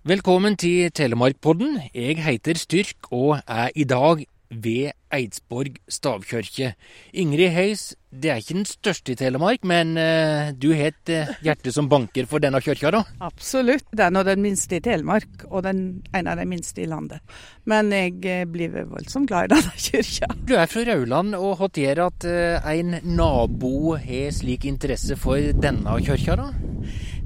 Velkommen 0.00 0.54
til 0.56 0.88
Telemarkpodden. 0.96 1.74
Jeg 1.92 2.22
heter 2.24 2.56
Styrk 2.56 3.10
og 3.12 3.42
er 3.44 3.68
i 3.76 3.84
dag 3.84 4.22
ved 4.48 4.94
Eidsborg 5.12 5.74
stavkirke. 5.92 6.70
Ingrid 7.12 7.52
Heis, 7.52 7.82
det 8.08 8.30
er 8.32 8.40
ikke 8.40 8.56
den 8.56 8.64
største 8.64 9.12
i 9.12 9.18
Telemark, 9.20 9.60
men 9.68 9.92
uh, 10.00 10.56
du 10.56 10.70
har 10.72 10.94
et 10.94 11.12
uh, 11.12 11.34
hjerte 11.44 11.74
som 11.76 11.90
banker 11.92 12.24
for 12.30 12.40
denne 12.40 12.62
kirka, 12.64 12.94
da? 12.96 13.02
Absolutt. 13.28 13.84
Det 13.92 14.06
er 14.06 14.16
nå 14.16 14.24
den 14.24 14.40
minste 14.40 14.80
i 14.80 14.82
Telemark, 14.88 15.44
og 15.50 15.66
den, 15.68 15.84
en 16.16 16.32
av 16.32 16.40
de 16.40 16.48
minste 16.48 16.80
i 16.80 16.88
landet. 16.88 17.20
Men 17.68 17.92
jeg 17.92 18.16
uh, 18.24 18.48
blir 18.48 18.80
voldsomt 18.80 19.28
glad 19.28 19.50
i 19.50 19.54
denne 19.58 19.76
kirka. 19.90 20.32
Du 20.48 20.56
er 20.56 20.72
fra 20.72 20.88
Rauland, 20.88 21.36
og 21.36 21.60
hva 21.60 21.68
gjør 21.76 22.06
at 22.08 22.30
en 22.72 23.02
nabo 23.04 23.98
har 24.00 24.32
slik 24.32 24.64
interesse 24.64 25.20
for 25.20 25.52
denne 25.60 26.00
kirka, 26.08 26.40
da? 26.40 26.50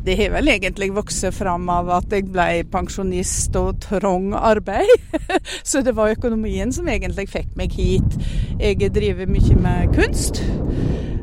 Det 0.05 0.16
har 0.18 0.34
vel 0.34 0.50
egentlig 0.52 0.91
vokst 0.93 1.25
fram 1.32 1.68
av 1.73 1.89
at 1.96 2.12
jeg 2.12 2.27
ble 2.29 2.64
pensjonist 2.68 3.54
og 3.57 3.79
trang 3.80 4.34
arbeid. 4.36 4.90
Så 5.71 5.80
det 5.80 5.94
var 5.96 6.13
økonomien 6.13 6.72
som 6.77 6.89
egentlig 6.93 7.30
fikk 7.32 7.54
meg 7.57 7.72
hit. 7.72 8.18
Jeg 8.61 8.93
driver 8.93 9.30
mye 9.30 9.57
med 9.64 9.94
kunst. 9.96 10.43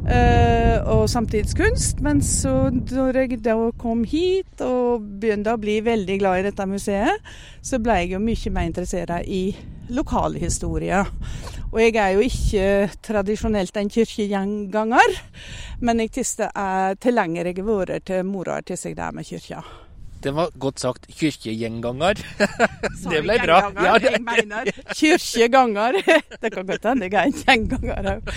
Uh, 0.02 0.81
og 0.90 1.05
samtidskunst. 1.13 2.02
Men 2.02 2.23
så 2.26 2.71
når 2.73 3.20
jeg 3.20 3.44
da 3.45 3.54
kom 3.80 4.02
hit 4.04 4.63
og 4.66 5.05
begynte 5.21 5.54
å 5.54 5.62
bli 5.62 5.77
veldig 5.85 6.18
glad 6.20 6.41
i 6.41 6.48
dette 6.49 6.66
museet, 6.68 7.29
så 7.62 7.79
ble 7.79 7.99
jeg 8.02 8.16
jo 8.16 8.23
mye 8.23 8.55
mer 8.55 8.71
interessert 8.71 9.29
i 9.29 9.43
lokalhistorie. 9.93 11.05
Og 11.71 11.80
jeg 11.80 11.95
er 11.95 12.16
jo 12.17 12.25
ikke 12.25 12.66
tradisjonelt 13.03 13.77
en 13.79 13.91
kirkegjenganger, 13.91 15.16
men 15.79 16.03
jeg 16.03 16.25
er 16.49 16.99
tilhenger 16.99 17.48
jeg 17.48 17.62
har 17.62 17.71
vært 17.71 18.09
til 18.09 18.27
mora 18.27 18.59
til 18.62 18.77
seg 18.77 18.98
der 18.98 19.16
med 19.16 19.27
kyrkja. 19.27 19.63
Det 20.21 20.35
var 20.35 20.52
godt 20.59 20.79
sagt. 20.79 21.07
Kirkegjenganger. 21.17 22.20
det 23.12 23.21
ble 23.23 23.38
bra. 23.41 23.57
Ja, 23.73 23.95
det... 23.98 24.12
Jeg 24.12 24.21
mener 24.21 24.70
kirkeganger. 24.93 25.98
Det 26.41 26.51
kan 26.54 26.68
godt 26.68 26.85
hende 26.85 27.09
jeg 27.09 27.18
er 27.18 27.31
en 27.31 27.40
gjenganger 27.40 28.12
òg. 28.12 28.29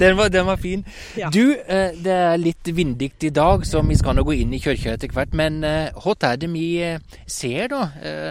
Den, 0.00 0.20
den, 0.32 0.46
var 0.46 0.60
fin. 0.60 0.84
Ja. 1.16 1.30
Du, 1.32 1.54
eh, 1.54 1.96
det 2.04 2.12
er 2.12 2.36
litt 2.36 2.68
vindig 2.76 3.12
i 3.22 3.32
dag, 3.32 3.64
så 3.66 3.80
vi 3.86 3.96
skal 3.96 4.18
nå 4.18 4.26
gå 4.28 4.36
inn 4.42 4.52
i 4.52 4.60
kirka 4.60 4.96
etter 4.96 5.12
hvert. 5.14 5.32
Men 5.36 5.62
eh, 5.64 5.88
hva 6.04 6.16
er 6.28 6.40
det 6.42 6.52
vi 6.52 6.66
eh, 6.84 7.00
ser 7.26 7.72
da, 7.72 7.86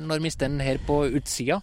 når 0.05 0.21
vi 0.21 0.33
står 0.33 0.61
her 0.61 0.81
på 0.85 1.03
utsida? 1.09 1.61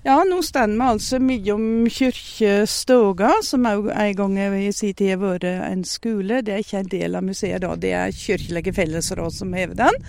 Ja, 0.00 0.22
nå 0.24 0.38
står 0.40 0.70
vi 0.72 0.80
altså 0.80 1.18
mellom 1.20 1.64
Kirkestoga, 1.92 3.34
som 3.44 3.66
òg 3.68 3.90
en 3.92 4.14
gang 4.16 4.38
i 4.56 4.70
sin 4.72 4.94
tid 4.96 5.10
har 5.12 5.18
vært 5.20 5.44
en 5.44 5.82
skole. 5.84 6.38
Det 6.40 6.54
er 6.54 6.62
ikke 6.64 6.80
en 6.80 6.88
del 6.94 7.18
av 7.18 7.26
museet 7.26 7.60
da, 7.60 7.74
det 7.76 7.90
er 7.92 8.14
Kirkelige 8.16 8.72
fellesråd 8.78 9.36
som 9.36 9.52
hever 9.52 9.76
den. 9.76 10.00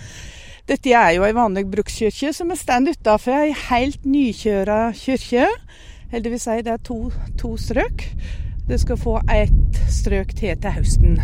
Dette 0.70 0.94
er 0.96 1.10
jo 1.18 1.26
ei 1.26 1.36
vanlig 1.36 1.66
brukskirke, 1.68 2.32
vi 2.48 2.56
står 2.56 2.88
utafor 2.88 3.36
ei 3.36 3.52
helt 3.68 4.08
nykjøra 4.08 4.80
kirke. 4.96 5.50
Heldigvis 6.14 6.48
det 6.48 6.62
det 6.64 6.72
er 6.72 6.84
to, 6.88 7.12
to 7.36 7.56
strøk. 7.60 8.08
Det 8.68 8.80
skal 8.80 8.96
få 8.96 9.18
ett 9.28 9.82
strøk 9.92 10.32
til 10.38 10.56
til 10.56 10.72
høsten. 10.72 11.20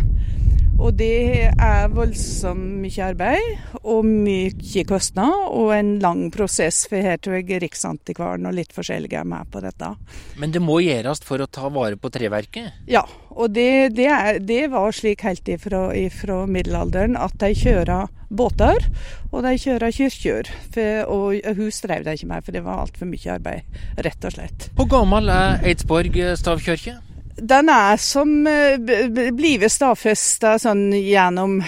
Og 0.79 0.93
det 0.95 1.49
er 1.59 1.89
voldsomt 1.91 2.79
mye 2.79 3.07
arbeid 3.09 3.79
og 3.83 4.05
mye 4.07 4.83
kostnad, 4.87 5.49
og 5.51 5.73
en 5.75 5.97
lang 5.99 6.29
prosess. 6.31 6.85
For 6.87 7.03
her 7.03 7.19
tror 7.19 7.41
jeg 7.41 7.59
Riksantikvaren 7.65 8.47
og 8.47 8.55
litt 8.55 8.71
forskjellige 8.75 9.19
er 9.19 9.27
med 9.27 9.49
på 9.51 9.59
dette. 9.63 9.91
Men 10.39 10.55
det 10.55 10.61
må 10.63 10.79
gjøres 10.85 11.19
for 11.27 11.43
å 11.43 11.49
ta 11.51 11.67
vare 11.73 11.99
på 11.99 12.11
treverket? 12.15 12.79
Ja, 12.87 13.03
og 13.35 13.51
det, 13.57 13.97
det, 13.99 14.07
er, 14.07 14.39
det 14.39 14.69
var 14.71 14.95
slik 14.95 15.25
helt 15.27 15.51
ifra, 15.51 15.89
ifra, 15.99 16.45
middelalderen 16.47 17.19
at 17.19 17.35
de 17.43 17.51
kjører 17.59 18.07
båter, 18.29 18.87
og 19.33 19.43
de 19.43 19.53
kjører 19.59 19.91
kirker. 19.95 20.53
Og 21.11 21.59
hus 21.59 21.83
drev 21.83 22.07
de 22.07 22.15
ikke 22.15 22.31
med, 22.31 22.47
for 22.47 22.55
det 22.55 22.63
var 22.63 22.85
altfor 22.85 23.11
mye 23.11 23.35
arbeid, 23.35 23.83
rett 23.99 24.31
og 24.31 24.37
slett. 24.37 24.71
Hvor 24.79 24.87
gammel 24.95 25.27
er 25.33 25.59
Eidsborg 25.67 26.23
stavkirke? 26.39 26.99
Den 27.41 27.69
er 27.69 27.97
som 28.01 28.47
eh, 28.47 28.77
blir 29.31 29.67
stadfesta 29.69 30.57
sånn 30.59 30.89
gjennom 30.95 31.59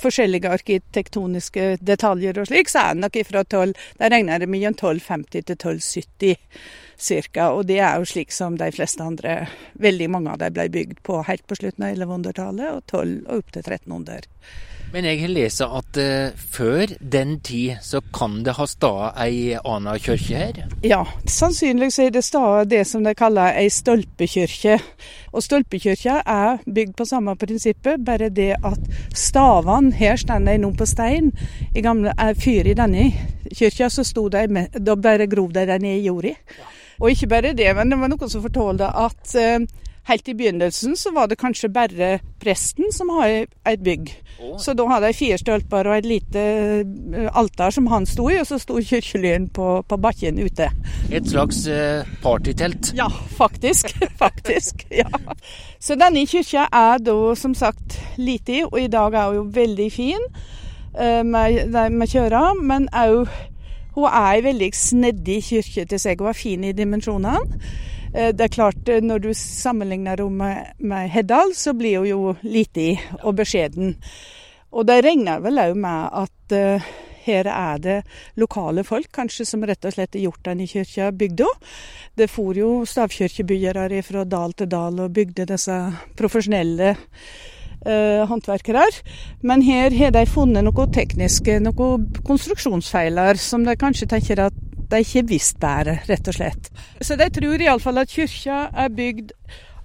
forskjellige 0.00 0.52
arkitektoniske 0.56 1.76
detaljer 1.80 2.40
og 2.40 2.48
slik, 2.48 2.70
så 2.72 2.84
er 2.84 2.94
den 2.94 3.04
nok 3.04 3.18
ifra 3.20 3.44
12 3.44 3.74
Der 4.00 4.12
regner 4.12 4.40
det 4.40 4.48
mellom 4.48 4.76
1250 4.76 5.44
til 5.44 5.56
1270 5.58 6.36
ca. 7.00 7.50
Og 7.50 7.66
det 7.68 7.78
er 7.80 7.98
jo 7.98 8.08
slik 8.08 8.32
som 8.32 8.58
de 8.60 8.70
fleste 8.72 9.04
andre 9.04 9.36
Veldig 9.80 10.10
mange 10.12 10.34
av 10.34 10.42
dem 10.42 10.56
ble 10.56 10.68
bygd 10.72 11.00
på 11.06 11.22
helt 11.28 11.46
på 11.48 11.56
slutten 11.58 11.86
av 11.86 11.94
1100-tallet, 11.96 12.74
og 12.76 12.82
12 12.86 13.14
og 13.26 13.38
opp 13.38 13.54
til 13.54 13.64
1300. 13.64 14.28
Men 14.90 15.06
jeg 15.06 15.20
har 15.20 15.30
lest 15.30 15.62
at 15.62 15.98
uh, 16.02 16.38
før 16.50 16.90
den 17.12 17.36
tid 17.46 17.78
så 17.86 18.00
kan 18.14 18.40
det 18.42 18.56
ha 18.58 18.64
stått 18.66 19.18
ei 19.22 19.54
anna 19.54 19.94
kirke 20.02 20.40
her? 20.40 20.56
Ja, 20.82 21.04
sannsynligvis 21.30 22.00
er 22.02 22.10
det 22.14 22.24
stått 22.26 22.72
det 22.72 22.82
som 22.90 23.04
de 23.06 23.12
kaller 23.14 23.54
ei 23.60 23.68
stolpekirke. 23.70 24.80
Og 25.30 25.44
stolpekirka 25.46 26.16
er 26.26 26.58
bygd 26.66 26.96
på 26.98 27.06
samme 27.06 27.36
prinsippet, 27.38 28.02
bare 28.02 28.32
det 28.34 28.56
at 28.58 28.90
stavene 29.14 29.94
Her 29.94 30.18
står 30.18 30.42
de 30.48 30.56
nå 30.58 30.72
på 30.74 30.88
stein. 30.90 31.30
I 31.74 31.84
gamle 31.86 32.14
er 32.18 32.34
fyr 32.34 32.66
i 32.66 32.74
denne 32.74 33.12
kirka, 33.46 33.86
så 33.90 34.02
sto 34.06 34.26
de 34.28 34.46
med, 34.50 34.74
da 34.74 34.96
bare 34.98 35.30
grov 35.30 35.52
de 35.54 35.66
ned 35.70 36.00
i 36.00 36.08
jorda. 36.08 36.34
Og 36.98 37.14
ikke 37.14 37.30
bare 37.30 37.54
det, 37.54 37.70
men 37.76 37.90
det 37.90 38.00
var 38.00 38.10
noen 38.10 38.32
som 38.32 38.42
fortalte 38.42 38.90
at 38.90 39.38
uh, 39.38 39.86
Helt 40.10 40.28
i 40.28 40.34
begynnelsen 40.34 40.96
så 40.98 41.12
var 41.14 41.28
det 41.30 41.36
kanskje 41.38 41.68
bare 41.70 42.06
presten 42.42 42.88
som 42.90 43.12
hadde 43.14 43.44
et 43.68 43.82
bygg. 43.84 44.08
Oh. 44.42 44.56
Så 44.58 44.74
da 44.74 44.88
hadde 44.90 45.06
jeg 45.12 45.18
fire 45.20 45.36
stølper 45.38 45.86
og 45.86 45.98
et 46.00 46.08
lite 46.08 46.42
eh, 47.14 47.28
altar 47.38 47.70
som 47.70 47.86
han 47.92 48.08
sto 48.10 48.26
i, 48.26 48.40
og 48.40 48.48
så 48.48 48.58
sto 48.58 48.80
kirkelyren 48.82 49.46
på, 49.54 49.68
på 49.86 49.98
bakken 50.02 50.40
ute. 50.42 50.66
Et 51.14 51.28
slags 51.30 51.60
eh, 51.70 52.08
partytelt? 52.24 52.90
Ja, 52.98 53.06
faktisk. 53.38 53.92
faktisk, 54.24 54.82
ja. 54.90 55.06
Så 55.78 55.94
denne 56.00 56.26
kirka 56.26 56.66
er 56.72 56.98
da 56.98 57.14
som 57.38 57.54
sagt 57.54 58.00
liten, 58.18 58.66
og 58.72 58.80
i 58.80 58.90
dag 58.90 59.14
er 59.14 59.30
hun 59.30 59.38
jo 59.38 59.46
veldig 59.54 59.86
fin 59.94 60.26
uh, 60.98 61.22
med, 61.22 61.70
med 61.70 62.10
kjøra, 62.10 62.50
men 62.58 62.90
òg 62.90 63.30
hun 63.94 64.10
er 64.10 64.26
ei 64.32 64.42
veldig 64.42 64.72
snedig 64.74 65.38
kirke 65.52 65.86
til 65.86 66.02
seg. 66.02 66.18
Hun 66.18 66.30
er 66.30 66.38
fin 66.38 66.66
i 66.66 66.74
dimensjonene. 66.74 67.62
Eh, 68.14 68.32
det 68.34 68.44
er 68.44 68.54
klart, 68.54 68.88
eh, 68.88 69.02
når 69.02 69.18
du 69.18 69.30
sammenligner 69.34 70.18
henne 70.18 70.72
med, 70.78 71.10
Heddal, 71.10 71.54
så 71.54 71.74
blir 71.74 72.00
hun 72.00 72.08
jo 72.08 72.34
liten 72.42 72.98
og 73.22 73.36
beskjeden. 73.38 73.94
Og 74.72 74.86
det 74.86 75.04
regner 75.04 75.42
vel 75.42 75.58
òg 75.58 75.74
med 75.74 76.10
at 76.14 76.52
uh, 76.54 76.90
her 77.24 77.48
er 77.50 77.78
det 77.82 77.96
lokale 78.38 78.84
folk, 78.86 79.08
kanskje, 79.12 79.44
som 79.44 79.64
rett 79.66 79.84
og 79.84 79.96
slett 79.96 80.14
har 80.14 80.22
gjort 80.28 80.44
den 80.46 80.60
i 80.62 80.68
kyrkja 80.70 81.10
bygda. 81.10 81.48
Det 82.14 82.30
for 82.30 82.54
jo 82.54 82.84
stavkirkebyggere 82.86 84.02
fra 84.06 84.22
dal 84.24 84.54
til 84.54 84.70
dal 84.70 85.00
og 85.02 85.10
bygde 85.10 85.48
disse 85.50 85.74
profesjonelle 86.16 86.94
håndverkere. 88.30 88.84
Men 89.42 89.62
her 89.64 89.90
har 89.90 90.14
de 90.14 90.22
funnet 90.28 90.62
noe 90.62 90.86
tekniske, 90.94 91.58
noen 91.64 92.06
konstruksjonsfeiler, 92.22 93.40
som 93.40 93.64
de 93.66 93.74
kanskje 93.80 94.06
tenker 94.06 94.46
at 94.46 94.69
de 94.90 95.02
ikke 95.04 95.26
visst 95.30 95.58
bedre, 95.62 95.98
rett 96.08 96.30
og 96.30 96.36
slett. 96.36 96.70
Så 97.00 97.16
de 97.18 97.28
tror 97.34 97.62
iallfall 97.62 98.02
at 98.02 98.14
kyrkja 98.14 98.62
er 98.84 98.94
bygd 98.94 99.34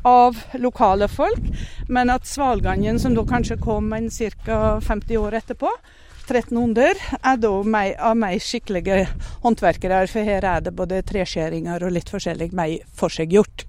av 0.06 0.38
lokale 0.62 1.08
folk, 1.10 1.42
men 1.90 2.14
at 2.14 2.28
Svalgangen, 2.30 3.00
som 3.02 3.16
da 3.18 3.26
kanskje 3.26 3.58
kom 3.62 3.94
en 3.98 4.10
ca. 4.10 4.80
50 4.82 5.22
år 5.22 5.40
etterpå, 5.42 5.72
1300, 6.26 7.02
er 7.22 7.38
da 7.38 7.52
meg, 7.70 7.94
av 8.02 8.16
meg 8.18 8.42
skikkelige 8.42 9.04
håndverkere, 9.44 10.06
for 10.10 10.26
her 10.26 10.46
er 10.50 10.66
det 10.66 10.74
både 10.78 11.04
treskjæringer 11.06 11.86
og 11.86 11.94
litt 11.94 12.10
forskjellig 12.14 12.50
meg 12.58 12.82
forseggjort. 12.98 13.66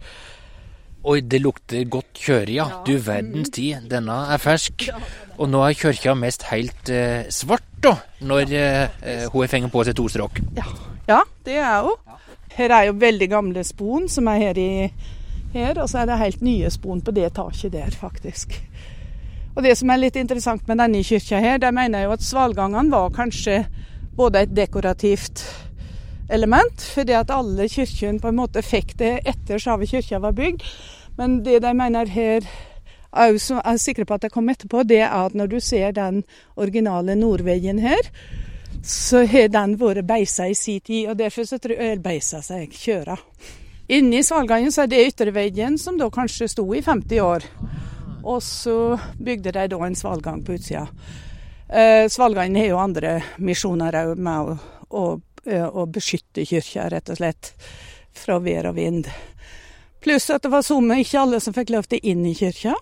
Oi, 1.06 1.20
det 1.22 1.38
lukter 1.38 1.84
godt 1.86 2.18
kjøre, 2.18 2.50
ja. 2.56 2.66
Du 2.86 2.96
verdens 2.98 3.52
tid, 3.54 3.84
denne 3.92 4.16
er 4.34 4.42
fersk. 4.42 4.88
Og 5.36 5.52
nå 5.52 5.60
er 5.62 5.76
kirka 5.78 6.16
mest 6.18 6.48
helt 6.50 6.90
eh, 6.90 7.28
svart, 7.30 7.68
da, 7.84 7.94
når 8.26 8.56
eh, 8.56 9.28
hun 9.30 9.44
har 9.44 9.52
fengt 9.52 9.70
på 9.70 9.86
seg 9.86 9.96
to 10.00 10.08
strøk. 10.10 10.42
Ja. 10.56 10.66
Ja, 11.06 11.20
det 11.46 11.58
er 11.62 11.82
hun. 11.86 12.16
Her 12.56 12.72
er 12.72 12.86
jo 12.88 12.96
veldig 12.98 13.28
gamle 13.30 13.62
spon 13.64 14.08
som 14.10 14.26
er 14.32 14.40
her, 14.40 14.58
i, 14.58 14.88
her 15.54 15.78
og 15.78 15.90
så 15.90 16.02
er 16.02 16.08
det 16.10 16.18
helt 16.18 16.42
nye 16.42 16.70
spon 16.72 17.02
på 17.04 17.14
det 17.14 17.28
taket 17.36 17.74
der, 17.74 17.92
faktisk. 17.94 18.56
Og 19.56 19.62
Det 19.62 19.76
som 19.78 19.90
er 19.90 20.00
litt 20.02 20.16
interessant 20.20 20.66
med 20.68 20.80
denne 20.82 21.02
kirka 21.04 21.38
her, 21.40 21.58
der 21.58 21.72
mener 21.72 22.02
jeg 22.02 22.08
jo 22.08 22.16
at 22.16 22.24
svalgangene 22.26 22.92
var 22.92 23.14
kanskje 23.14 23.62
både 24.16 24.42
et 24.42 24.56
dekorativt 24.56 25.44
element, 26.28 26.82
fordi 26.82 27.14
at 27.16 27.30
alle 27.30 27.68
kirkene 27.68 28.20
på 28.20 28.32
en 28.32 28.40
måte 28.40 28.64
fikk 28.64 28.96
det 28.98 29.12
etter 29.24 29.62
Sjave 29.62 29.86
kirke 29.86 30.20
var 30.20 30.34
bygd. 30.36 30.64
Men 31.16 31.38
det 31.44 31.62
de 31.62 31.72
mener 31.74 32.10
her, 32.12 32.44
er 33.16 33.30
jeg 33.32 33.60
er 33.62 33.78
sikre 33.80 34.04
på 34.04 34.18
at 34.18 34.26
det 34.26 34.32
kom 34.34 34.48
etterpå, 34.52 34.82
det 34.82 35.00
er 35.00 35.14
at 35.14 35.34
når 35.34 35.46
du 35.46 35.60
ser 35.60 35.94
den 35.96 36.24
originale 36.56 37.14
nordveggen 37.16 37.78
her, 37.78 38.10
så 38.84 39.22
har 39.26 39.48
den 39.52 39.76
vært 39.80 40.06
beisa 40.06 40.48
i 40.48 40.54
sin 40.54 40.80
tid, 40.80 41.10
og 41.10 41.18
derfor 41.18 41.46
så 41.48 41.58
tror 41.62 41.80
jeg 41.80 42.02
beisa 42.04 42.42
seg 42.44 42.72
kjøra. 42.72 43.16
Inni 43.88 44.22
Svalgangen 44.26 44.72
så 44.74 44.82
er 44.82 44.90
det 44.90 45.04
ytterveggen 45.12 45.78
som 45.78 45.98
da 45.98 46.08
kanskje 46.10 46.48
sto 46.50 46.64
i 46.74 46.82
50 46.82 47.20
år. 47.22 47.46
Og 48.26 48.42
så 48.42 48.96
bygde 49.22 49.52
de 49.54 49.68
da 49.70 49.78
en 49.86 49.94
svalgang 49.94 50.42
på 50.42 50.56
utsida. 50.56 50.88
Eh, 51.68 52.08
Svalgangen 52.10 52.58
har 52.58 52.66
jo 52.72 52.80
andre 52.82 53.12
misjoner 53.38 53.94
òg 54.02 54.18
med 54.18 54.50
å, 54.50 54.56
å, 54.90 55.04
å 55.70 55.86
beskytte 55.86 56.46
kyrkja, 56.46 56.88
rett 56.90 57.14
og 57.14 57.20
slett, 57.20 57.52
fra 58.16 58.40
vær 58.42 58.72
og 58.72 58.78
vind. 58.80 59.06
Pluss 60.02 60.28
at 60.34 60.42
det 60.42 60.50
var 60.50 60.66
somme, 60.66 60.98
ikke 61.02 61.22
alle 61.22 61.40
som 61.42 61.54
fikk 61.54 61.70
lov 61.74 61.86
til 61.90 62.02
inn 62.02 62.26
i 62.26 62.34
kyrkja. 62.38 62.74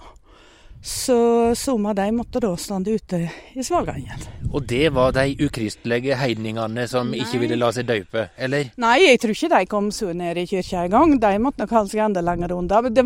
Så 0.85 1.55
somme 1.57 1.89
av 1.89 1.95
de 1.97 2.11
måtte 2.13 2.41
da 2.45 2.51
stå 2.61 2.77
ute 2.85 3.19
i 3.57 3.63
svalgangen. 3.65 4.21
Og 4.53 4.67
det 4.69 4.91
var 4.93 5.15
de 5.17 5.33
ukristelige 5.41 6.19
heidningene 6.21 6.85
som 6.91 7.09
Nei. 7.09 7.23
ikke 7.25 7.39
ville 7.41 7.57
la 7.57 7.71
seg 7.73 7.87
døpe, 7.89 8.27
eller? 8.37 8.69
Nei, 8.85 8.99
jeg 9.07 9.23
tror 9.23 9.33
ikke 9.33 9.49
de 9.55 9.69
kom 9.71 9.89
så 9.97 10.11
ned 10.13 10.43
i 10.43 10.45
kyrkja 10.51 10.83
engang. 10.85 11.15
De 11.23 11.31
måtte 11.41 11.65
nok 11.65 11.73
holde 11.73 11.93
seg 11.95 12.03
enda 12.05 12.21
lenger 12.27 12.53
unna. 12.59 12.83
Det 12.85 13.05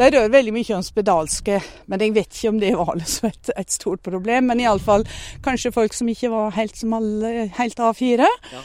de 0.00 0.08
rør 0.16 0.32
veldig 0.32 0.54
mye 0.56 0.78
om 0.78 0.86
spedalske, 0.86 1.58
men 1.92 2.06
jeg 2.06 2.14
vet 2.16 2.38
ikke 2.38 2.54
om 2.54 2.62
det 2.64 2.72
var 2.80 2.94
liksom 3.02 3.28
et, 3.28 3.52
et 3.52 3.76
stort 3.76 4.04
problem. 4.08 4.48
Men 4.48 4.64
iallfall 4.64 5.04
kanskje 5.44 5.74
folk 5.76 5.92
som 5.92 6.08
ikke 6.08 6.32
var 6.32 6.56
helt 6.56 6.80
som 6.80 6.96
alle, 6.96 7.50
helt 7.60 7.84
A4. 7.84 8.30
Ja. 8.56 8.64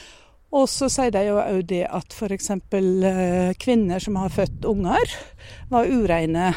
Og 0.55 0.65
så 0.71 0.87
sier 0.89 1.11
de 1.13 1.27
jo 1.27 1.43
òg 1.43 1.67
det 1.69 1.83
at 1.91 2.15
f.eks. 2.15 2.49
Eh, 2.55 3.51
kvinner 3.59 3.99
som 4.01 4.15
har 4.23 4.31
født 4.33 4.63
unger, 4.65 5.13
var 5.69 5.91
ureine. 5.91 6.53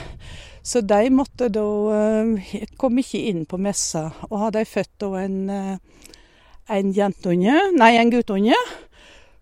Så 0.63 0.81
de 0.87 1.11
måtte 1.11 1.49
da 1.51 1.67
eh, 1.97 2.63
Kom 2.79 2.99
ikke 3.03 3.21
inn 3.31 3.45
på 3.51 3.59
messa. 3.59 4.09
Og 4.31 4.39
hadde 4.47 4.63
de 4.63 4.71
født 4.71 4.93
da 5.03 5.11
en, 5.25 5.39
eh, 5.51 6.09
en 6.73 6.93
jentunge, 6.95 7.59
nei, 7.77 7.93
en 7.99 8.13
guttunge, 8.13 8.59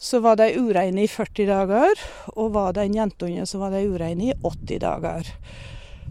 så 0.01 0.23
var 0.25 0.39
de 0.41 0.49
ureine 0.57 1.05
i 1.05 1.11
40 1.11 1.49
dager. 1.51 2.05
Og 2.37 2.55
var 2.55 2.73
det 2.77 2.89
en 2.89 3.03
jentunge, 3.03 3.45
så 3.47 3.61
var 3.61 3.75
de 3.77 3.85
ureine 3.89 4.31
i 4.31 4.39
80 4.41 4.81
dager. 4.81 5.35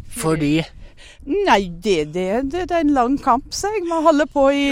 Fordi? 0.09 0.59
Nei, 1.25 1.61
det, 1.83 2.13
det, 2.13 2.27
det, 2.51 2.67
det 2.69 2.75
er 2.75 2.85
en 2.85 2.93
lang 2.95 3.17
kamp, 3.21 3.49
sier 3.53 3.75
jeg. 3.75 3.87
Vi 3.89 4.01
holder 4.05 4.29
på 4.29 4.45
i, 4.53 4.69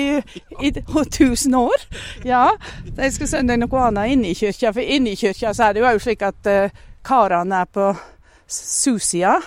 i, 0.62 0.70
i 0.70 1.04
tusen 1.18 1.58
år. 1.58 1.88
Ja. 2.26 2.46
De 2.86 3.10
skal 3.14 3.30
sende 3.32 3.58
noe 3.60 3.84
annet 3.90 4.14
inn 4.14 4.26
i 4.26 4.36
kirka, 4.38 4.72
for 4.76 4.82
inni 4.82 5.18
kirka 5.20 5.54
så 5.54 5.68
er 5.68 5.76
det 5.76 5.84
jo 5.84 5.90
òg 5.90 6.02
slik 6.04 6.24
at 6.26 6.50
uh, 6.50 6.82
karene 7.06 7.64
er 7.66 7.70
på 7.74 7.92
susida. 8.48 9.38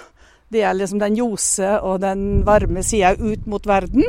Det 0.50 0.64
er 0.66 0.74
liksom 0.74 0.98
den 0.98 1.14
ljose 1.14 1.76
og 1.86 2.00
den 2.02 2.40
varme 2.42 2.82
sida 2.82 3.12
ut 3.14 3.44
mot 3.46 3.66
verden. 3.70 4.02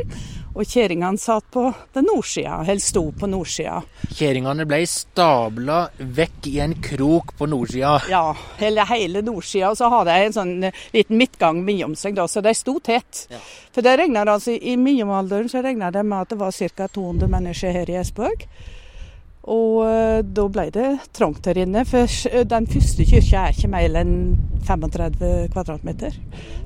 Og 0.52 0.66
kjerringene 0.68 1.22
satt 1.22 1.46
på 1.54 1.68
den 1.94 2.08
nordsida, 2.10 2.58
eller 2.66 2.82
sto 2.84 3.04
på 3.16 3.30
nordsida. 3.30 3.78
Kjerringene 4.10 4.66
ble 4.68 4.82
stabla 4.90 5.78
vekk 6.02 6.50
i 6.50 6.56
en 6.66 6.74
krok 6.84 7.32
på 7.38 7.48
nordsida? 7.48 7.94
Ja, 8.12 8.24
hele, 8.60 8.84
hele 8.90 9.22
nordsida. 9.24 9.70
Og 9.70 9.80
så 9.80 9.88
hadde 9.94 10.18
jeg 10.18 10.32
en 10.32 10.38
sånn 10.40 10.54
eh, 10.68 10.84
liten 10.98 11.22
midtgang 11.22 11.62
mellom 11.64 11.96
seg, 11.96 12.18
da, 12.18 12.26
så 12.28 12.44
de 12.44 12.56
sto 12.58 12.80
tett. 12.84 13.28
Ja. 13.32 13.40
For 13.72 13.86
det 13.86 13.96
regner 14.02 14.34
altså, 14.34 14.58
I 14.58 14.76
middelalderen 14.82 15.48
så 15.52 15.62
regna 15.64 15.94
de 15.94 16.04
med 16.04 16.26
at 16.26 16.34
det 16.34 16.42
var 16.42 16.58
ca. 16.58 16.90
200 16.90 17.32
mennesker 17.32 17.78
her 17.78 17.94
i 17.94 18.02
Esbøg. 18.02 18.50
Og 19.50 19.82
uh, 19.82 20.20
da 20.22 20.46
ble 20.54 20.68
det 20.74 20.90
trangt 21.18 21.48
her 21.50 21.64
inne, 21.64 21.86
for 21.90 22.06
den 22.46 22.68
første 22.70 23.08
kirka 23.10 23.48
er 23.48 23.56
ikke 23.56 23.72
mer 23.74 23.98
enn 24.04 24.16
35 24.68 25.50
kvadratmeter. 25.54 26.16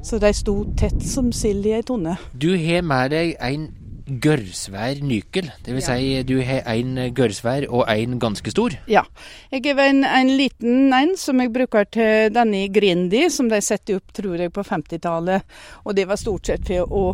Så 0.03 0.19
de 0.19 0.33
sto 0.35 0.59
tett 0.77 0.99
som 1.07 1.31
sild 1.35 1.65
i 1.65 1.77
ei 1.77 1.85
tonne. 1.87 2.17
Du 2.35 2.51
har 2.59 2.83
med 2.83 3.15
deg 3.15 3.35
en 3.39 3.69
gørrsvær 4.05 4.99
nykel. 5.01 5.47
Dvs. 5.65 5.87
Ja. 5.89 5.95
Si 5.97 6.23
du 6.29 6.35
har 6.45 6.67
en 6.75 6.97
gørrsvær 7.15 7.65
og 7.71 7.85
en 7.89 8.19
ganske 8.21 8.53
stor? 8.53 8.75
Ja. 8.89 9.05
Jeg 9.51 9.65
har 9.65 9.81
en, 9.89 10.03
en, 10.05 10.29
liten 10.37 10.93
en 10.93 11.15
som 11.17 11.41
jeg 11.41 11.53
bruker 11.53 11.89
til 11.89 12.29
denne 12.33 12.67
Grindi, 12.73 13.25
som 13.33 13.49
de 13.49 13.61
setter 13.65 13.97
opp 13.97 14.13
tror 14.15 14.45
jeg 14.45 14.53
på 14.53 14.65
50-tallet. 14.65 15.57
Og 15.85 15.97
det 15.97 16.07
var 16.09 16.21
stort 16.21 16.51
sett 16.51 16.69
for 16.69 16.85
å 16.85 17.05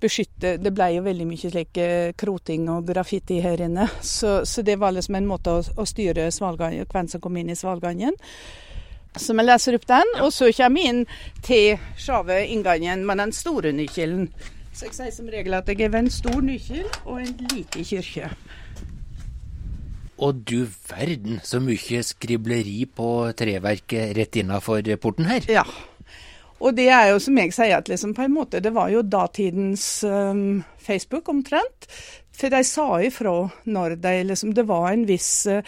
beskytte 0.00 0.56
Det 0.60 0.72
ble 0.74 0.90
jo 0.96 1.04
veldig 1.04 1.26
mye 1.28 1.50
slik 1.50 1.78
eh, 1.80 2.12
kroting 2.18 2.68
og 2.72 2.86
graffiti 2.88 3.40
her 3.44 3.62
inne. 3.64 3.86
Så, 4.02 4.42
så 4.46 4.62
det 4.66 4.76
var 4.82 4.94
liksom 4.96 5.16
en 5.18 5.30
måte 5.30 5.54
å, 5.54 5.62
å 5.62 5.86
styre 5.88 6.30
svalgangen, 6.34 6.86
hvem 6.90 7.08
som 7.08 7.22
kom 7.24 7.36
inn 7.40 7.52
i 7.52 7.58
svalgangen. 7.58 8.18
Så 9.16 9.34
vi 9.38 9.44
leser 9.44 9.76
opp 9.78 9.86
den, 9.86 10.10
og 10.24 10.32
så 10.34 10.50
kommer 10.56 10.80
vi 10.80 10.88
inn 10.90 11.04
til 11.46 11.78
sjave 12.00 12.40
inngangen 12.50 13.04
med 13.06 13.22
den 13.22 13.32
store 13.32 13.70
nykjelen 13.70 14.26
Så 14.74 14.88
jeg 14.88 14.96
sier 14.96 15.12
som 15.14 15.28
regel 15.30 15.54
at 15.54 15.70
jeg 15.70 15.78
har 15.84 15.94
en 16.00 16.10
stor 16.10 16.40
nykjel 16.42 16.88
og 17.04 17.20
en 17.22 17.34
liten 17.52 17.86
kirke. 17.86 18.32
Og 20.18 20.42
du 20.46 20.66
verden 20.90 21.38
så 21.46 21.60
mye 21.62 22.02
skribleri 22.06 22.84
på 22.90 23.08
treverket 23.38 24.16
rett 24.18 24.42
innafor 24.42 24.82
porten 25.02 25.30
her. 25.30 25.46
Ja. 25.50 25.62
Og 26.62 26.74
det 26.76 26.88
er 26.92 27.10
jo 27.10 27.20
som 27.22 27.38
jeg 27.38 27.54
sier, 27.54 27.76
at 27.78 27.88
liksom 27.90 28.14
på 28.16 28.26
en 28.26 28.34
måte 28.34 28.62
det 28.62 28.72
var 28.74 28.92
jo 28.92 29.02
datidens 29.02 29.86
um, 30.06 30.62
Facebook 30.78 31.28
omtrent. 31.32 31.88
For 32.34 32.50
de 32.50 32.62
sa 32.66 32.88
ifra 33.06 33.34
når 33.70 33.94
de 34.02 34.12
liksom 34.26 34.56
Det 34.56 34.64
var 34.66 34.88
en 34.90 35.04
viss 35.06 35.46
uh, 35.46 35.60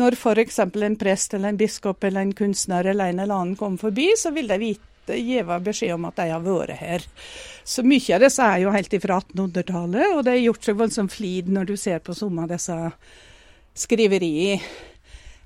Når 0.00 0.16
f.eks. 0.16 0.58
en 0.58 0.96
prest 0.96 1.34
eller 1.36 1.52
en 1.52 1.58
biskop 1.60 2.04
eller 2.04 2.24
en 2.24 2.32
kunstner 2.32 2.84
eller 2.84 3.12
en 3.12 3.20
eller 3.20 3.34
annen 3.34 3.58
kom 3.60 3.76
forbi, 3.78 4.08
så 4.16 4.32
ville 4.32 4.56
de 4.56 4.70
vite 4.72 5.18
gi 5.20 5.42
beskjed 5.44 5.92
om 5.98 6.06
at 6.08 6.16
de 6.16 6.30
har 6.32 6.40
vært 6.40 6.78
her. 6.80 7.04
Så 7.64 7.84
mye 7.84 8.16
av 8.16 8.24
disse 8.24 8.44
er 8.44 8.62
jo 8.62 8.72
helt 8.72 8.96
fra 9.02 9.18
1800-tallet, 9.20 10.14
og 10.14 10.24
det 10.24 10.32
har 10.32 10.42
gjort 10.46 10.64
seg 10.64 10.78
voldsomt 10.80 11.12
flid 11.12 11.50
når 11.52 11.68
du 11.68 11.76
ser 11.76 12.00
på 12.00 12.16
noen 12.22 12.46
av 12.46 12.54
disse 12.54 12.78
skriveriene. 13.84 14.62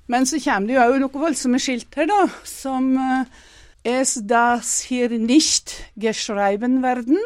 Men 0.09 0.25
så 0.25 0.39
kommer 0.41 0.67
det 0.67 0.77
jo 0.77 0.85
òg 0.87 0.95
noen 1.03 1.23
voldsomme 1.27 1.59
skilt 1.61 1.99
her, 1.99 2.07
da, 2.09 2.23
som 2.47 2.87
uh, 2.95 3.43
Es 3.83 4.19
das 4.23 4.81
hier 4.81 5.09
nicht 5.09 5.71
geschrieben 5.95 6.83
werden 6.83 7.17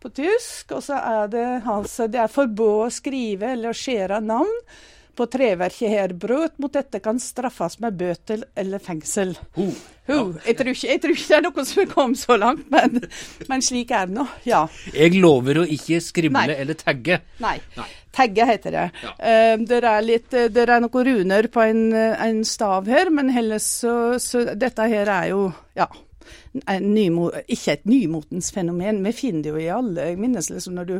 på 0.00 0.08
tysk. 0.08 0.72
Og 0.72 0.82
så 0.82 0.94
er 0.94 1.26
det 1.26 1.62
altså 1.66 2.06
Det 2.06 2.20
er 2.20 2.32
forbudt 2.32 2.86
å 2.86 2.90
skrive 2.92 3.52
eller 3.56 3.72
skjære 3.72 4.20
navn 4.20 4.52
på 5.18 5.26
treverket 5.30 5.92
her. 5.92 6.14
Brøt 6.14 6.56
mot 6.62 6.72
dette 6.72 7.00
kan 7.04 7.18
straffes 7.22 7.78
med 7.82 7.98
bøter 7.98 8.44
eller 8.58 8.82
fengsel. 8.82 9.34
Ho. 9.58 9.68
Ho. 10.08 10.18
Jeg, 10.46 10.56
tror 10.56 10.72
ikke, 10.72 10.88
jeg, 10.88 11.02
tror 11.02 11.14
ikke, 11.14 11.28
det 11.28 11.38
er 11.38 11.44
noe 11.44 11.64
som 11.68 11.82
er 11.82 11.90
kommet 11.92 12.22
så 12.22 12.38
langt, 12.40 12.66
men, 12.72 13.02
men 13.50 13.64
slik 13.64 13.92
er 13.92 14.08
det 14.08 14.16
nå. 14.16 14.26
Ja. 14.48 14.64
Jeg 14.94 15.18
lover 15.18 15.62
å 15.62 15.68
ikke 15.68 16.00
skrimle 16.04 16.46
Nei. 16.48 16.58
eller 16.64 16.78
tagge. 16.78 17.20
Nei. 17.44 17.58
Nei. 17.76 17.88
Tagge 18.18 18.48
heter 18.48 18.74
det. 18.74 18.88
Ja. 19.04 19.14
Uh, 19.20 19.64
det, 19.68 19.82
er 19.84 20.04
litt, 20.06 20.32
det 20.32 20.64
er 20.64 20.78
noen 20.82 21.08
runer 21.12 21.50
på 21.52 21.64
en, 21.66 21.86
en 21.94 22.44
stav 22.48 22.88
her, 22.90 23.12
men 23.14 23.30
heller 23.34 23.62
så, 23.62 24.16
så 24.22 24.46
Dette 24.58 24.86
her 24.90 25.10
er 25.20 25.32
jo 25.34 25.48
Ja 25.78 25.86
ikke 26.54 27.74
et 27.74 27.84
nymotens 27.88 28.50
fenomen. 28.54 29.02
Vi 29.04 29.12
finner 29.12 29.42
det 29.42 29.52
jo 29.52 29.60
i 29.60 29.68
alle. 29.72 30.08
Jeg 30.10 30.20
minnes 30.20 30.50
liksom 30.50 30.78
når 30.78 30.88
du 30.88 30.96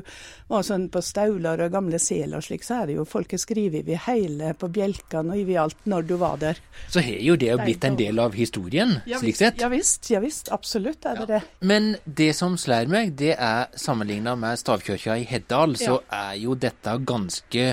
var 0.48 0.66
sånn 0.66 0.88
på 0.92 1.02
Staular 1.04 1.62
og 1.64 1.72
gamle 1.72 2.00
seler 2.02 2.38
og 2.38 2.46
slik, 2.46 2.64
så 2.66 2.82
er 2.82 2.90
det 2.90 2.98
jo 2.98 3.06
folk 3.08 3.32
har 3.34 3.42
skrevet 3.42 3.86
over 3.88 4.04
hele 4.08 4.52
på 4.58 4.70
bjelkene 4.78 5.34
og 5.34 5.42
over 5.42 5.60
alt 5.64 5.88
når 5.88 6.08
du 6.08 6.14
var 6.20 6.38
der. 6.42 6.62
Så 6.88 7.05
har 7.05 7.20
jo 7.24 7.36
det 7.40 7.52
blitt 7.62 7.84
en 7.88 7.98
del 7.98 8.19
av 8.22 8.36
historien, 8.38 8.98
ja, 9.08 9.20
slik 9.22 9.38
sett? 9.38 9.60
Ja 9.62 9.70
visst, 9.72 10.10
ja 10.12 10.22
visst. 10.24 10.52
Absolutt 10.55 11.06
er 11.08 11.22
det 11.22 11.26
ja. 11.26 11.38
det. 11.38 11.67
Men 11.69 11.94
det 12.05 12.32
som 12.38 12.56
slår 12.60 12.90
meg, 12.90 13.14
det 13.19 13.34
er 13.36 13.69
sammenligna 13.78 14.36
med 14.38 14.60
stavkirka 14.60 15.19
i 15.19 15.26
Heddal, 15.28 15.76
så 15.81 16.00
er 16.12 16.36
jo 16.40 16.56
dette 16.58 16.98
ganske 17.08 17.69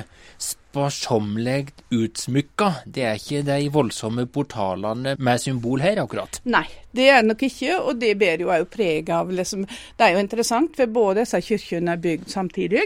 sparsommelig 0.76 1.72
utsmykka. 1.96 2.72
Det 2.86 3.06
er 3.08 3.20
ikke 3.20 3.44
de 3.48 3.70
voldsomme 3.72 4.26
portalene 4.28 5.16
med 5.24 5.42
symbol 5.42 5.80
her, 5.84 6.02
akkurat. 6.04 6.42
Nei, 6.52 6.66
det 6.96 7.08
er 7.14 7.24
nok 7.24 7.46
ikke, 7.48 7.65
og 7.78 8.00
det 8.02 8.16
bærer 8.20 8.44
jo 8.46 8.52
òg 8.54 8.68
preg 8.72 9.10
av 9.14 9.32
liksom, 9.32 9.66
Det 9.66 10.06
er 10.06 10.16
jo 10.16 10.24
interessant, 10.24 10.76
for 10.78 10.92
både 10.92 11.24
disse 11.24 11.42
kirkene 11.42 11.96
er 11.96 12.04
bygd 12.04 12.30
samtidig. 12.32 12.84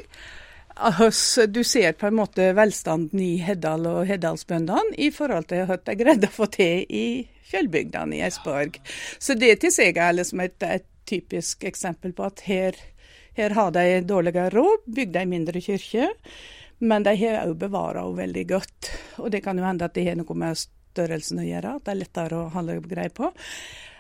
Du 1.52 1.64
ser 1.64 1.98
på 2.00 2.08
en 2.08 2.16
måte 2.16 2.54
velstanden 2.56 3.20
i 3.20 3.34
Heddal 3.44 3.88
og 3.90 4.06
heddalsbøndene 4.08 4.96
i 4.98 5.10
forhold 5.12 5.50
til 5.50 5.66
hva 5.68 5.76
de 5.84 5.96
greide 6.00 6.30
å 6.30 6.36
få 6.38 6.48
til 6.54 6.86
i 6.88 7.28
fjellbygdene 7.50 8.16
i 8.16 8.24
Esborg. 8.24 8.80
Så 9.20 9.36
det 9.36 9.58
til 9.60 9.74
seg 9.76 9.98
er 10.00 10.16
liksom 10.16 10.46
et, 10.46 10.56
et 10.64 10.88
typisk 11.10 11.66
eksempel 11.68 12.14
på 12.16 12.30
at 12.30 12.46
her, 12.48 12.80
her 13.36 13.58
har 13.58 13.74
de 13.76 14.00
dårligere 14.08 14.54
råd, 14.54 14.88
bygde 14.88 15.20
ei 15.20 15.30
mindre 15.30 15.64
kirke. 15.64 16.14
Men 16.80 17.04
de 17.04 17.16
har 17.20 17.42
òg 17.44 17.58
bevara 17.60 18.06
henne 18.06 18.22
veldig 18.22 18.46
godt. 18.54 18.92
Og 19.20 19.32
det 19.34 19.44
kan 19.44 19.58
jo 19.60 19.68
hende 19.68 19.90
at 19.90 19.98
det 19.98 20.08
har 20.08 20.16
noe 20.20 20.38
med 20.38 20.56
størrelsen 20.60 21.42
å 21.42 21.48
gjøre, 21.48 21.76
at 21.76 21.86
det 21.86 21.94
er 21.94 22.02
lettere 22.06 22.40
å 22.40 22.52
holde 22.54 22.80
greie 22.88 23.12
på. 23.12 23.34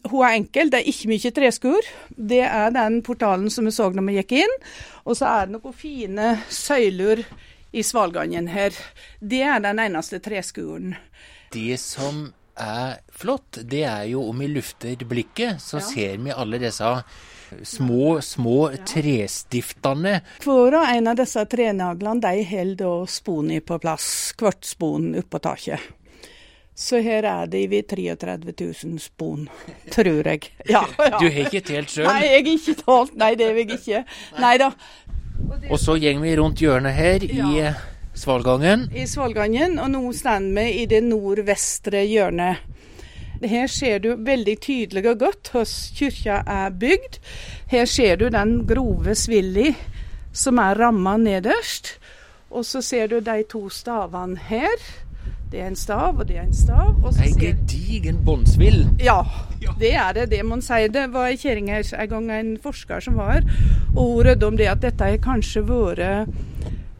Hun 0.07 0.23
er 0.23 0.37
enkel, 0.37 0.71
det 0.71 0.81
er 0.81 0.89
ikke 0.91 1.11
mye 1.11 1.31
treskur. 1.35 1.91
Det 2.15 2.41
er 2.45 2.73
den 2.75 3.01
portalen 3.05 3.51
som 3.51 3.67
vi 3.67 3.75
så 3.75 3.89
når 3.91 4.07
vi 4.07 4.17
gikk 4.21 4.35
inn. 4.43 4.57
Og 5.05 5.17
så 5.19 5.29
er 5.29 5.47
det 5.47 5.57
noen 5.57 5.75
fine 5.75 6.31
søyler 6.47 7.23
i 7.71 7.83
svalgangen 7.85 8.49
her. 8.49 8.75
Det 9.19 9.41
er 9.45 9.61
den 9.63 9.81
eneste 9.83 10.21
treskuren. 10.23 10.95
Det 11.53 11.79
som 11.81 12.27
er 12.59 12.99
flott, 13.15 13.61
det 13.63 13.83
er 13.87 14.05
jo 14.11 14.23
om 14.29 14.39
vi 14.39 14.49
lufter 14.51 15.05
blikket, 15.07 15.61
så 15.63 15.79
ja. 15.79 15.85
ser 15.85 16.17
vi 16.23 16.33
alle 16.35 16.59
disse 16.61 16.89
små, 17.63 18.21
små 18.21 18.71
trestiftene. 18.87 20.19
Hver 20.43 20.77
og 20.81 20.89
en 20.89 21.11
av 21.11 21.19
disse 21.19 21.45
trenaglene 21.49 22.21
de 22.25 22.43
holder 22.51 23.07
sponet 23.09 23.65
på 23.65 23.79
plass, 23.81 24.09
hvert 24.39 24.67
spon 24.67 25.13
oppå 25.19 25.41
taket. 25.43 25.87
Så 26.79 27.01
her 27.03 27.25
er 27.27 27.49
det 27.51 27.65
ved 27.73 27.89
33 27.91 28.53
000 28.55 28.99
spon, 29.03 29.49
tror 29.91 30.23
jeg. 30.23 30.47
Ja, 30.69 30.85
ja. 30.95 31.17
Du 31.19 31.27
har 31.27 31.41
ikke 31.49 31.59
telt 31.67 31.91
sjøl? 31.91 32.07
Nei, 32.07 32.21
jeg 32.23 32.37
har 32.37 32.51
ikke 32.53 32.75
talt. 32.79 33.15
Nei, 33.19 33.33
det 33.35 33.49
har 33.49 33.59
jeg 33.59 33.71
ikke. 33.75 34.03
Nei 34.39 34.53
da. 34.61 34.69
Og 35.69 35.79
så 35.79 35.97
går 35.99 36.21
vi 36.23 36.35
rundt 36.39 36.63
hjørnet 36.63 36.95
her 36.95 37.25
i 37.27 37.65
Svalgangen. 38.15 38.87
I 38.95 39.03
Svalgangen, 39.07 39.75
og 39.79 39.91
nå 39.91 40.01
står 40.15 40.47
vi 40.55 40.65
i 40.81 40.85
det 40.87 41.01
nordvestre 41.03 42.05
hjørnet. 42.07 42.63
Her 43.39 43.67
ser 43.71 43.99
du 44.03 44.09
veldig 44.15 44.55
tydelig 44.59 45.05
og 45.07 45.19
godt 45.19 45.51
hvordan 45.51 45.75
kirka 45.95 46.41
er 46.47 46.73
bygd. 46.75 47.19
Her 47.71 47.85
ser 47.87 48.19
du 48.19 48.27
den 48.31 48.65
grove 48.67 49.15
svilla 49.15 49.71
som 50.35 50.59
er 50.59 50.79
ramma 50.79 51.15
nederst. 51.17 51.97
Og 52.51 52.65
så 52.65 52.81
ser 52.81 53.07
du 53.07 53.19
de 53.19 53.43
to 53.51 53.67
stavene 53.69 54.39
her. 54.49 54.75
Det 55.49 55.61
er 55.61 55.67
en 55.67 55.75
stav, 55.75 56.19
og 56.19 56.27
det 56.29 56.37
er 56.37 56.45
en 56.45 56.53
stav. 56.53 56.99
Ei 57.23 57.33
gedigen 57.33 58.19
båndsvill. 58.25 58.83
Ja, 59.09 59.23
det 59.79 59.93
er 59.95 60.13
det. 60.13 60.29
Det 60.31 60.43
må 60.43 60.55
man 60.55 60.61
si. 60.61 60.87
Det 60.93 61.07
var 61.13 61.31
i 61.31 61.37
Kjerringa 61.37 61.81
en 61.81 62.09
gang 62.09 62.31
en 62.31 62.57
forsker 62.61 63.01
som 63.03 63.17
var 63.17 63.41
og 63.95 64.15
hun 64.15 64.25
rødde 64.25 64.47
om 64.47 64.57
det 64.57 64.69
at 64.69 64.81
dette 64.81 65.03
har 65.03 65.17
kanskje 65.23 65.63
vært 65.67 66.29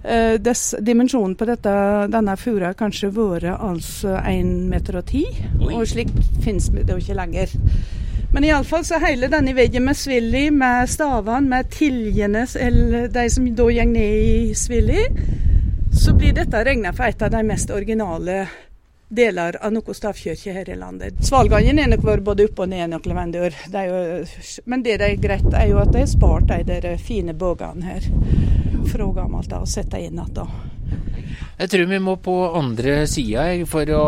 uh, 0.06 0.82
Dimensjonen 0.86 1.36
på 1.36 1.46
dette, 1.46 1.72
denne 2.12 2.36
fura 2.39 2.72
har 2.72 2.79
kanskje 2.79 3.12
vært 3.13 3.50
altså 3.56 4.18
1 4.24 4.53
meter 4.72 5.00
og 5.01 5.06
10, 5.06 5.25
og 5.70 5.88
slik 5.88 6.12
finnes 6.44 6.70
det 6.74 6.89
jo 6.89 7.00
ikke 7.01 7.18
lenger. 7.20 7.56
Men 8.34 8.46
iallfall 8.46 8.84
så 8.86 9.00
hele 9.01 9.27
denne 9.32 9.56
veggen 9.58 9.88
med 9.88 9.98
svilli, 9.98 10.50
med 10.53 10.89
stavene, 10.89 11.50
med 11.50 11.70
tiljene, 11.74 12.46
eller 12.60 13.08
de 13.10 13.25
som 13.29 13.48
da 13.48 13.70
går 13.70 13.89
ned 13.89 14.25
i 14.50 14.53
svilli, 14.58 15.06
så 16.00 16.13
blir 16.13 16.34
dette 16.34 16.63
regna 16.63 16.94
for 16.94 17.12
et 17.12 17.22
av 17.22 17.32
de 17.32 17.44
mest 17.44 17.72
originale 17.75 18.48
deler 19.10 19.58
av 19.65 19.74
noen 19.74 19.96
stavkirke 19.98 20.53
her 20.53 20.70
i 20.70 20.77
landet. 20.77 21.18
Svalgangen 21.25 21.82
er 21.82 21.89
nok 21.89 22.06
vært 22.06 22.24
både 22.27 22.46
opp 22.48 22.62
og 22.63 22.70
ned 22.72 22.91
noen 22.94 23.18
vendur. 23.18 23.56
Men 24.70 24.86
det 24.86 25.00
er 25.01 25.15
greit, 25.20 25.50
er 25.50 25.68
jo 25.72 25.82
at 25.82 25.91
de 25.94 26.03
har 26.03 26.12
spart 26.12 26.48
de 26.51 26.62
der 26.68 26.88
fine 27.01 27.34
bøgene 27.34 27.89
her 27.89 28.08
fra 28.89 29.10
gammelt 29.18 29.51
av 29.53 29.65
og 29.65 29.72
satt 29.72 29.98
inn 29.98 30.22
igjen. 30.22 30.56
Jeg 31.60 31.74
tror 31.74 31.89
vi 31.91 32.00
må 32.00 32.15
på 32.24 32.38
andre 32.56 33.01
sida 33.10 33.50
for 33.68 33.91
å 33.91 34.06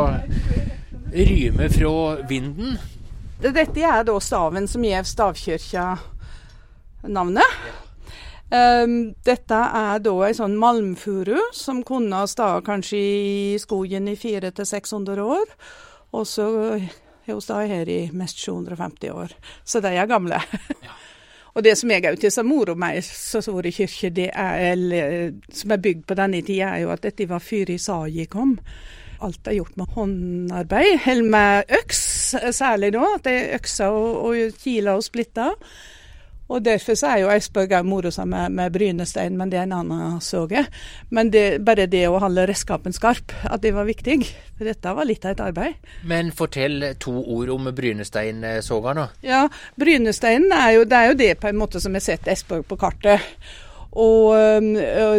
ryme 1.12 1.70
fra 1.74 1.94
vinden. 2.30 2.80
Dette 3.42 3.84
er 3.84 4.06
da 4.08 4.20
staven 4.22 4.70
som 4.70 4.86
gir 4.86 5.04
stavkirka 5.04 5.86
navnet. 7.10 7.81
Um, 8.52 9.14
dette 9.24 9.56
er 9.56 10.02
da 10.04 10.14
ei 10.28 10.34
sånn 10.36 10.58
malmfuru 10.60 11.38
som 11.56 11.78
kunne 11.88 12.18
ha 12.20 12.28
stått 12.28 12.66
kanskje 12.68 13.00
i 13.00 13.60
skogen 13.62 14.10
i 14.12 14.18
400-600 14.20 15.24
år. 15.24 15.54
Og 16.12 16.28
så 16.28 16.48
har 16.76 17.32
hun 17.32 17.40
stått 17.40 17.70
her 17.72 17.88
i 17.88 18.02
mest 18.12 18.42
750 18.44 19.14
år. 19.16 19.32
Så 19.64 19.80
de 19.84 19.96
er 19.96 20.10
gamle. 20.10 20.42
Ja. 20.82 20.98
og 21.60 21.64
det 21.64 21.74
som 21.78 21.92
jeg 21.92 22.06
òg 22.08 22.20
syns 22.20 22.38
er 22.40 22.48
moro 22.48 22.74
med 22.80 23.04
kirker, 23.76 24.12
det 24.16 24.30
er, 24.34 25.32
som 25.52 25.72
er 25.72 25.82
bygd 25.84 26.06
på 26.08 26.16
denne 26.16 26.42
tida, 26.48 26.74
er 26.76 26.86
jo 26.86 26.92
at 26.92 27.04
dette 27.04 27.28
var 27.28 27.44
før 27.44 27.72
Isaji 27.72 28.26
kom. 28.32 28.58
Alt 29.22 29.48
er 29.48 29.60
gjort 29.60 29.78
med 29.78 29.96
håndarbeid, 29.96 31.08
eller 31.08 31.28
med 31.30 31.74
øks, 31.80 32.04
særlig 32.56 32.94
da. 32.96 33.04
At 33.16 33.28
det 33.28 33.36
er 33.38 33.58
økser 33.60 33.96
og, 33.96 34.24
og 34.28 34.62
kiler 34.64 34.98
og 34.98 35.04
splitter. 35.08 35.56
Og 36.52 36.64
Derfor 36.66 36.98
så 37.00 37.14
er 37.14 37.22
jo 37.24 37.32
Eidsborg 37.32 37.72
òg 37.78 37.88
moro 37.88 38.12
seg 38.12 38.28
med, 38.28 38.52
med 38.58 38.74
brynestein, 38.76 39.38
men 39.40 39.52
det 39.52 39.62
er 39.62 39.70
en 39.70 39.78
annen 39.80 40.20
såge. 40.24 40.66
Men 41.10 41.32
det, 41.32 41.62
bare 41.64 41.88
det 41.88 42.04
å 42.10 42.20
holde 42.20 42.46
redskapen 42.50 42.96
skarp, 42.96 43.32
at 43.48 43.64
det 43.64 43.72
var 43.76 43.88
viktig. 43.88 44.20
For 44.58 44.68
dette 44.68 44.94
var 44.98 45.08
litt 45.08 45.26
av 45.26 45.36
et 45.36 45.44
arbeid. 45.48 45.90
Men 46.08 46.34
fortell 46.36 46.92
to 47.02 47.16
ord 47.22 47.54
om 47.56 47.72
brynesteinsåga, 47.76 48.96
da. 49.00 49.08
Ja, 49.26 49.42
brynesteinen 49.80 50.52
er 50.56 50.76
jo 50.78 50.86
det, 50.86 51.00
er 51.00 51.14
jo 51.14 51.20
det 51.24 51.34
på 51.42 51.50
en 51.50 51.60
måte 51.62 51.82
som 51.84 51.96
har 51.96 52.04
sett 52.04 52.28
Eidsborg 52.28 52.68
på 52.68 52.80
kartet. 52.82 53.32
Og 53.92 54.32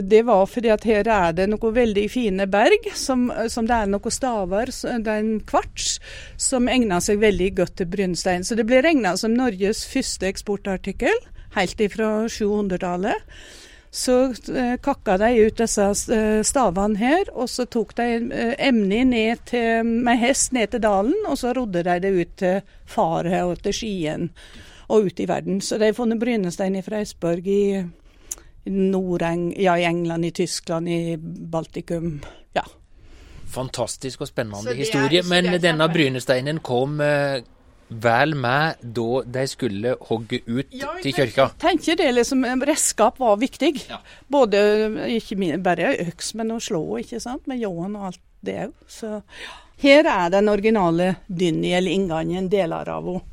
det 0.09 0.23
var 0.25 0.47
fordi 0.49 0.71
at 0.73 0.87
her 0.89 1.09
er 1.13 1.35
det 1.37 1.45
noen 1.53 1.75
veldig 1.77 2.07
fine 2.09 2.47
berg, 2.49 2.87
som, 2.97 3.27
som 3.53 3.67
det 3.69 3.77
er 3.77 3.91
noen 3.93 4.15
staver, 4.15 4.73
det 4.73 5.13
er 5.13 5.21
en 5.21 5.43
kvarts, 5.45 5.99
som 6.41 6.71
egner 6.73 7.05
seg 7.05 7.21
veldig 7.21 7.51
godt 7.59 7.77
til 7.83 7.91
brynstein. 7.93 8.47
Så 8.49 8.57
det 8.57 8.65
ble 8.71 8.81
regna 8.81 9.13
som 9.21 9.37
Norges 9.37 9.85
første 9.91 10.31
eksportartikkel, 10.31 11.21
helt 11.59 11.85
ifra 11.85 12.15
700-tallet. 12.33 13.29
Så 13.93 14.33
eh, 14.57 14.79
kakka 14.81 15.19
de 15.21 15.29
ut 15.45 15.59
disse 15.61 15.87
stavene 16.49 16.97
her, 16.97 17.29
og 17.37 17.51
så 17.53 17.67
tok 17.69 17.93
de 17.99 18.07
emnet 18.57 19.43
til, 19.51 19.85
med 19.85 20.17
hest 20.23 20.55
ned 20.57 20.73
til 20.73 20.81
dalen, 20.81 21.19
og 21.29 21.37
så 21.37 21.53
rodde 21.53 21.85
de 21.85 21.99
det 22.01 22.13
ut 22.17 22.37
til 22.41 22.63
Faret 22.89 23.43
og 23.45 23.61
til 23.61 23.77
Skien 23.77 24.31
og 24.89 25.11
ut 25.11 25.21
i 25.21 25.29
verden. 25.29 25.61
Så 25.61 25.77
de 25.77 25.91
har 25.91 25.97
funnet 25.97 26.21
brynestein 26.21 26.81
fra 26.85 27.03
Esborg 27.05 27.47
i 27.49 27.85
nord 28.65 29.23
ja, 29.57 29.79
i 29.79 29.85
England, 29.85 30.25
i 30.25 30.31
Tyskland, 30.31 30.89
i 30.89 31.17
Baltikum. 31.17 32.21
Ja. 32.53 32.65
Fantastisk 33.53 34.21
og 34.21 34.31
spennende 34.31 34.75
historie. 34.75 35.23
Men 35.29 35.51
denne 35.61 35.89
brynesteinen 35.93 36.63
kom 36.65 37.01
eh, 37.05 37.43
vel 38.01 38.35
med 38.39 38.81
da 38.81 39.23
de 39.35 39.47
skulle 39.51 39.97
hogge 40.09 40.41
ut 40.47 40.73
ja, 40.73 40.95
til 41.03 41.15
kirka? 41.17 41.49
Jeg 41.51 41.61
tenker 41.65 41.99
det 42.01 42.11
liksom, 42.17 42.47
redskap 42.65 43.21
var 43.21 43.41
viktig. 43.41 43.75
Ja. 43.91 44.01
Både, 44.33 44.63
ikke 45.19 45.59
bare 45.63 45.95
øks, 46.07 46.35
men 46.39 46.55
å 46.55 46.61
slå, 46.63 46.85
ikke 47.03 47.21
sant, 47.23 47.47
med 47.51 47.61
ljåen 47.63 47.99
og 47.99 48.13
alt 48.13 48.23
det 48.43 48.59
òg. 48.69 48.73
Så 48.91 49.21
her 49.83 50.07
er 50.07 50.31
den 50.33 50.51
originale 50.53 51.17
dynni, 51.27 51.73
eller 51.75 51.91
inngangen, 51.91 52.49
deler 52.53 52.89
av 52.89 53.11
henne. 53.11 53.29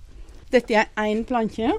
Dette 0.50 0.74
er 0.74 0.88
én 0.98 1.20
planke. 1.30 1.76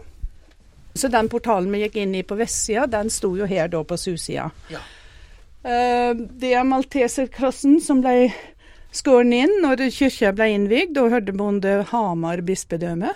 Så 1.01 1.09
den 1.09 1.31
portalen 1.33 1.73
vi 1.73 1.85
gikk 1.87 1.97
inn 2.03 2.15
i 2.19 2.25
på 2.27 2.37
vestsida, 2.37 2.85
den 2.91 3.09
sto 3.13 3.33
jo 3.39 3.49
her 3.49 3.71
da 3.73 3.81
på 3.85 3.97
susida. 3.97 4.51
Ja. 4.69 4.83
Uh, 5.65 6.13
det 6.41 6.55
er 6.57 6.65
malteserkrossen 6.69 7.79
som 7.85 8.03
ble 8.05 8.31
skåren 8.97 9.33
inn 9.37 9.53
når 9.65 9.87
kirka 9.95 10.35
ble 10.37 10.51
innvigd. 10.55 10.95
Da 10.99 11.07
hørte 11.13 11.37
bonde 11.37 11.75
Hamar 11.93 12.45
bispedømme, 12.45 13.15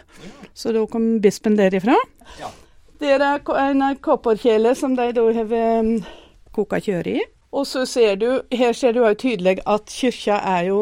så 0.57 0.73
da 0.73 0.85
kom 0.89 1.19
bispen 1.25 1.59
derifra. 1.61 1.97
Ja. 2.41 2.51
Det 3.01 3.11
er 3.19 3.25
en 3.61 3.85
kopperkjele 4.01 4.73
som 4.79 4.95
de 4.97 5.11
da 5.13 5.25
har 5.37 5.55
um, 5.83 5.97
koka 6.57 6.81
kjøre 6.81 7.19
i. 7.19 7.25
Og 7.55 7.67
så 7.69 7.85
ser 7.87 8.17
du, 8.17 8.29
her 8.51 8.73
ser 8.73 8.95
du 8.97 9.05
òg 9.05 9.19
tydelig 9.21 9.61
at 9.69 9.93
kirka 9.93 10.41
er 10.57 10.71
jo 10.71 10.79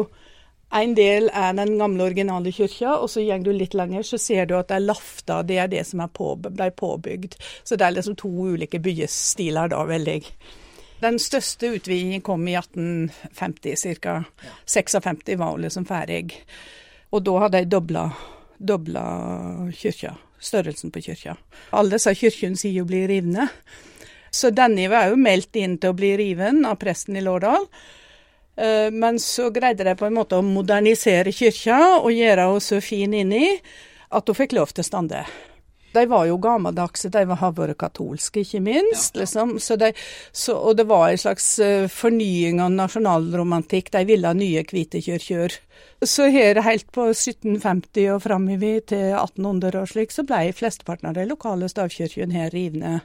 en 0.73 0.95
del 0.97 1.29
er 1.29 1.53
den 1.57 1.75
gamle, 1.77 2.07
originale 2.07 2.51
kyrkja, 2.53 2.95
og 2.97 3.11
så 3.11 3.21
går 3.21 3.45
du 3.45 3.51
litt 3.53 3.75
lenger, 3.77 4.05
så 4.07 4.17
ser 4.17 4.47
du 4.49 4.55
at 4.57 4.71
det 4.71 4.79
er 4.79 4.87
lafta. 4.87 5.41
Det 5.45 5.59
er 5.61 5.69
det 5.69 5.85
som 5.85 6.01
er 6.01 6.09
på, 6.09 6.33
ble 6.41 6.71
påbygd. 6.73 7.37
Så 7.63 7.77
det 7.77 7.85
er 7.85 7.95
liksom 7.97 8.17
to 8.17 8.29
ulike 8.29 8.81
byestiler 8.81 9.69
da, 9.73 9.83
veldig. 9.89 10.19
Den 11.03 11.19
største 11.19 11.73
utvidingen 11.75 12.23
kom 12.23 12.45
i 12.47 12.55
1850 12.55 13.99
ca. 14.01 14.23
56 14.65 15.35
var 15.37 15.51
hun 15.51 15.65
liksom 15.65 15.85
ferdig. 15.85 16.31
Og 17.13 17.25
da 17.27 17.39
hadde 17.43 17.63
de 17.63 17.71
dobla, 17.75 18.07
dobla 18.57 19.03
kyrkja. 19.75 20.15
Størrelsen 20.43 20.91
på 20.91 21.03
kyrkja. 21.03 21.35
Alle 21.75 21.97
disse 21.97 22.15
kyrkjene 22.17 22.59
sier 22.59 22.81
jo 22.81 22.87
blir 22.87 23.05
rivne. 23.11 23.49
Så 24.33 24.49
denne 24.55 24.87
var 24.89 25.11
òg 25.11 25.19
meldt 25.21 25.59
inn 25.59 25.77
til 25.77 25.93
å 25.93 25.97
bli 25.97 26.15
riven 26.17 26.63
av 26.65 26.79
presten 26.81 27.19
i 27.19 27.23
Lårdal. 27.23 27.67
Eh, 28.55 28.91
men 28.91 29.19
så 29.19 29.49
greide 29.49 29.83
de 29.87 29.95
på 29.97 30.05
en 30.05 30.17
måte 30.17 30.37
å 30.37 30.45
modernisere 30.45 31.33
kyrkja 31.33 31.79
og 32.03 32.11
gjøre 32.13 32.49
henne 32.49 32.61
så 32.61 32.81
fin 32.83 33.13
inni 33.17 33.47
at 34.13 34.29
hun 34.29 34.37
fikk 34.37 34.53
lov 34.57 34.73
til 34.73 34.85
å 34.85 34.89
stande. 34.91 35.23
De 35.93 36.05
var 36.09 36.25
jo 36.25 36.39
gammeldagse, 36.41 37.11
de 37.13 37.23
har 37.29 37.53
vært 37.57 37.77
katolske, 37.81 38.43
ikke 38.43 38.63
minst. 38.65 39.15
Ja, 39.15 39.23
liksom. 39.23 39.57
Så 39.61 39.77
de, 39.79 39.91
så, 40.31 40.55
og 40.57 40.77
det 40.79 40.87
var 40.89 41.09
en 41.09 41.21
slags 41.21 41.47
uh, 41.61 41.85
fornying 41.91 42.61
av 42.63 42.73
nasjonalromantikk. 42.73 43.91
De 43.93 44.03
ville 44.09 44.29
ha 44.29 44.37
nye 44.37 44.65
hvite 44.69 45.03
kirker. 45.05 45.59
Så 46.03 46.25
her 46.33 46.59
helt 46.65 46.89
på 46.91 47.05
1750 47.13 48.09
og 48.11 48.23
framover 48.25 48.81
til 48.91 49.13
1800 49.15 49.79
og 49.79 49.87
slik, 49.87 50.11
så 50.11 50.25
ble 50.27 50.49
flesteparten 50.55 51.09
av 51.09 51.15
de 51.15 51.23
lokale 51.29 51.69
stavkirkene 51.71 52.35
her 52.35 52.51
rivne. 52.51 52.97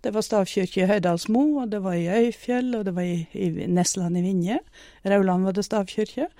Det 0.00 0.14
var 0.14 0.24
stavkirke 0.24 0.84
i 0.84 0.88
Høydalsmo, 0.88 1.42
og 1.60 1.74
det 1.74 1.82
var 1.84 1.98
i 1.98 2.08
Øyfjell, 2.08 2.70
og 2.78 2.86
det 2.88 2.94
var 2.96 3.04
i, 3.04 3.26
i 3.34 3.68
Nesland 3.68 4.16
i 4.16 4.24
Vinje. 4.24 4.60
Rauland 5.04 5.44
var 5.44 5.56
det 5.56 5.66
stavkirke. 5.66 6.30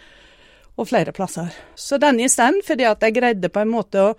Og 0.76 0.88
flere 0.88 1.12
plasser. 1.16 1.52
Så 1.74 1.96
den 2.00 2.20
i 2.20 2.28
stand 2.28 2.60
fordi 2.66 2.84
at 2.84 3.00
de 3.00 3.12
greide 3.16 3.48
på 3.48 3.62
en 3.62 3.72
måte 3.72 4.02
å 4.10 4.16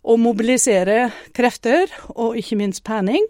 å 0.00 0.16
mobilisere 0.20 1.10
krefter, 1.36 1.90
og 2.16 2.38
ikke 2.40 2.58
minst 2.60 2.84
penning. 2.86 3.26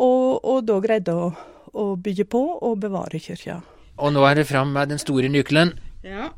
Og, 0.00 0.40
og 0.44 0.64
da 0.68 0.78
greide 0.82 1.14
å, 1.14 1.30
å 1.74 1.86
bygge 2.00 2.26
på 2.30 2.42
og 2.62 2.78
bevare 2.82 3.20
kirka. 3.20 3.60
Og 4.00 4.14
nå 4.14 4.22
er 4.24 4.40
det 4.40 4.48
fram 4.48 4.72
med 4.72 4.92
den 4.94 5.02
store 5.02 5.28
nøkkelen. 5.28 5.74
Ja. 6.06 6.30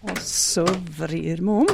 Og 0.00 0.22
så 0.24 0.64
vrir 0.96 1.42
vi 1.42 1.56
om. 1.60 1.68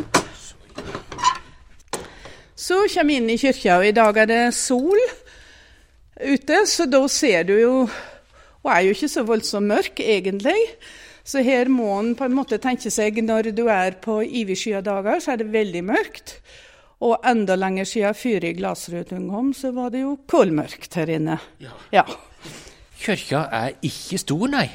Så 2.56 2.80
kommer 2.90 3.12
vi 3.12 3.20
inn 3.20 3.30
i 3.30 3.38
kirka, 3.38 3.78
og 3.78 3.86
i 3.86 3.94
dag 3.94 4.16
er 4.24 4.30
det 4.30 4.42
sol 4.56 4.98
ute, 6.16 6.62
så 6.66 6.88
da 6.88 7.02
ser 7.12 7.44
du 7.44 7.58
jo 7.60 7.74
Hun 8.66 8.72
er 8.72 8.80
jo 8.82 8.94
ikke 8.96 9.08
så 9.12 9.22
voldsomt 9.22 9.70
mørk, 9.70 10.00
egentlig. 10.02 10.58
Så 11.26 11.42
her 11.42 11.66
må 11.72 11.88
en 11.98 12.12
på 12.14 12.28
en 12.28 12.36
måte 12.36 12.60
tenke 12.62 12.90
seg 12.92 13.18
når 13.24 13.50
du 13.56 13.64
er 13.72 13.98
på 14.02 14.20
ivigskya 14.22 14.82
dager, 14.86 15.18
så 15.22 15.34
er 15.34 15.42
det 15.42 15.50
veldig 15.50 15.82
mørkt. 15.88 16.36
Og 17.02 17.18
enda 17.26 17.56
lenger 17.58 17.88
siden 17.88 18.16
før 18.16 18.46
i 18.46 18.54
Glassrud 18.56 19.10
kom, 19.10 19.50
så 19.52 19.72
var 19.74 19.90
det 19.92 20.04
jo 20.04 20.14
kålmørkt 20.30 20.96
her 20.96 21.10
inne. 21.18 21.40
Ja. 21.60 21.74
ja. 21.92 22.04
Kirka 22.96 23.42
er 23.52 23.74
ikke 23.84 24.20
stor, 24.22 24.46
nei? 24.54 24.68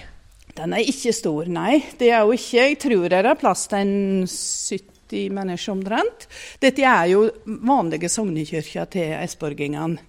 Den 0.58 0.76
er 0.76 0.86
ikke 0.86 1.14
stor, 1.16 1.48
nei. 1.50 1.80
Det 1.98 2.12
er 2.12 2.26
jo 2.28 2.36
ikke 2.36 2.66
Jeg 2.68 2.78
tror 2.84 3.08
det 3.10 3.22
er 3.24 3.40
plass 3.40 3.66
til 3.72 3.80
en 3.80 4.28
70 4.28 5.32
mennesker 5.34 5.74
omtrent. 5.74 6.28
Dette 6.62 6.84
er 6.84 7.08
jo 7.14 7.24
vanlige 7.48 8.12
sognekirka 8.12 8.86
til 8.92 9.16
esborgingene. 9.22 10.04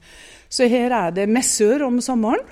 Så 0.53 0.69
her 0.69 0.93
er 0.93 1.15
det 1.17 1.31
messer 1.33 1.87
om 1.87 2.03
sommeren. 2.05 2.43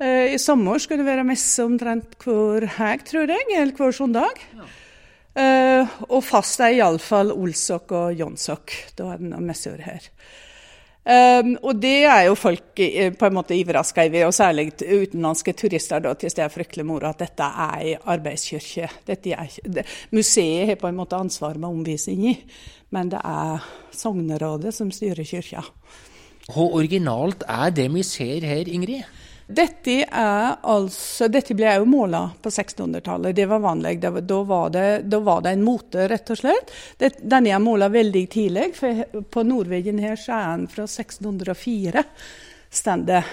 Eh, 0.00 0.34
I 0.34 0.38
sommer 0.40 0.80
skal 0.80 1.00
det 1.00 1.08
være 1.08 1.26
messe 1.28 1.64
omtrent 1.64 2.16
hver 2.24 2.66
helg, 2.78 3.04
tror 3.08 3.28
jeg, 3.28 3.48
eller 3.52 3.76
hver 3.76 3.96
søndag. 3.96 4.44
Ja. 4.56 4.68
Uh, 5.30 5.90
og 6.10 6.24
fast 6.26 6.58
er 6.58 6.74
iallfall 6.74 7.30
Olsok 7.30 7.92
og 7.94 8.16
Jonsok. 8.18 8.72
Da 8.98 9.12
er 9.12 9.20
det 9.20 9.28
noen 9.30 9.46
messer 9.46 9.78
her. 9.84 10.08
Um, 11.00 11.52
og 11.64 11.78
det 11.80 12.02
er 12.04 12.24
jo 12.26 12.34
folk 12.36 12.74
på 12.76 13.28
en 13.28 13.36
måte 13.36 13.54
overraska 13.56 14.04
over, 14.08 14.26
og 14.26 14.34
særlig 14.36 14.66
utenlandske 14.74 15.54
turister. 15.56 16.02
da, 16.02 16.16
til 16.18 16.34
det 16.34 16.44
er 16.44 16.52
fryktelig 16.52 16.84
moro 16.86 17.08
at 17.08 17.22
dette 17.22 17.46
er 17.46 17.78
ei 17.78 17.94
arbeidskirke. 17.94 18.90
Er, 19.06 19.56
det, 19.64 19.86
museet 20.10 20.66
har 20.68 20.80
på 20.82 20.90
en 20.90 20.98
måte 20.98 21.16
ansvar 21.16 21.54
med 21.54 21.70
omvisning 21.70 22.26
i, 22.32 22.36
men 22.90 23.14
det 23.14 23.22
er 23.24 23.64
sognerådet 23.94 24.74
som 24.74 24.90
styrer 24.90 25.24
kirka. 25.24 25.62
Hvor 26.50 26.74
originalt 26.74 27.46
er 27.48 27.70
det 27.70 27.88
vi 27.94 28.02
ser 28.02 28.44
her, 28.44 28.68
Ingrid? 28.68 29.06
Dette, 29.50 30.04
altså, 30.10 31.26
dette 31.32 31.54
ble 31.58 31.72
jo 31.80 31.86
måla 31.88 32.22
på 32.42 32.50
1600-tallet. 32.52 33.34
Det 33.36 33.46
var 33.50 33.62
vanlig. 33.64 33.96
Da 34.00 34.42
var 34.46 34.70
det, 34.70 34.84
da 35.10 35.18
var 35.26 35.42
det 35.42 35.54
en 35.56 35.64
mote, 35.66 36.06
rett 36.10 36.30
og 36.30 36.38
slett. 36.38 36.70
Denne 36.98 37.50
er 37.50 37.62
måla 37.62 37.88
veldig 37.90 38.22
tidlig, 38.30 38.68
for 38.78 39.22
på 39.32 39.44
Nordveggen 39.46 39.98
her 40.02 40.14
så 40.20 40.36
er 40.38 40.52
den 40.52 40.68
fra 40.70 40.86
1604. 40.86 42.04
Stende. 42.70 43.24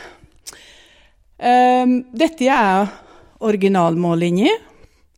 Um, 1.38 2.00
dette 2.18 2.50
er 2.50 2.90
originalmålinga. 3.46 4.56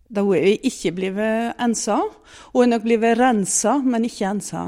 Da 0.10 0.26
er 0.36 0.68
ikke 0.68 0.92
blitt 0.98 1.20
ensa. 1.62 2.02
Hun 2.52 2.66
er 2.66 2.74
nok 2.74 2.86
blitt 2.88 3.08
rensa, 3.20 3.78
men 3.86 4.08
ikke 4.10 4.34
ensa. 4.34 4.68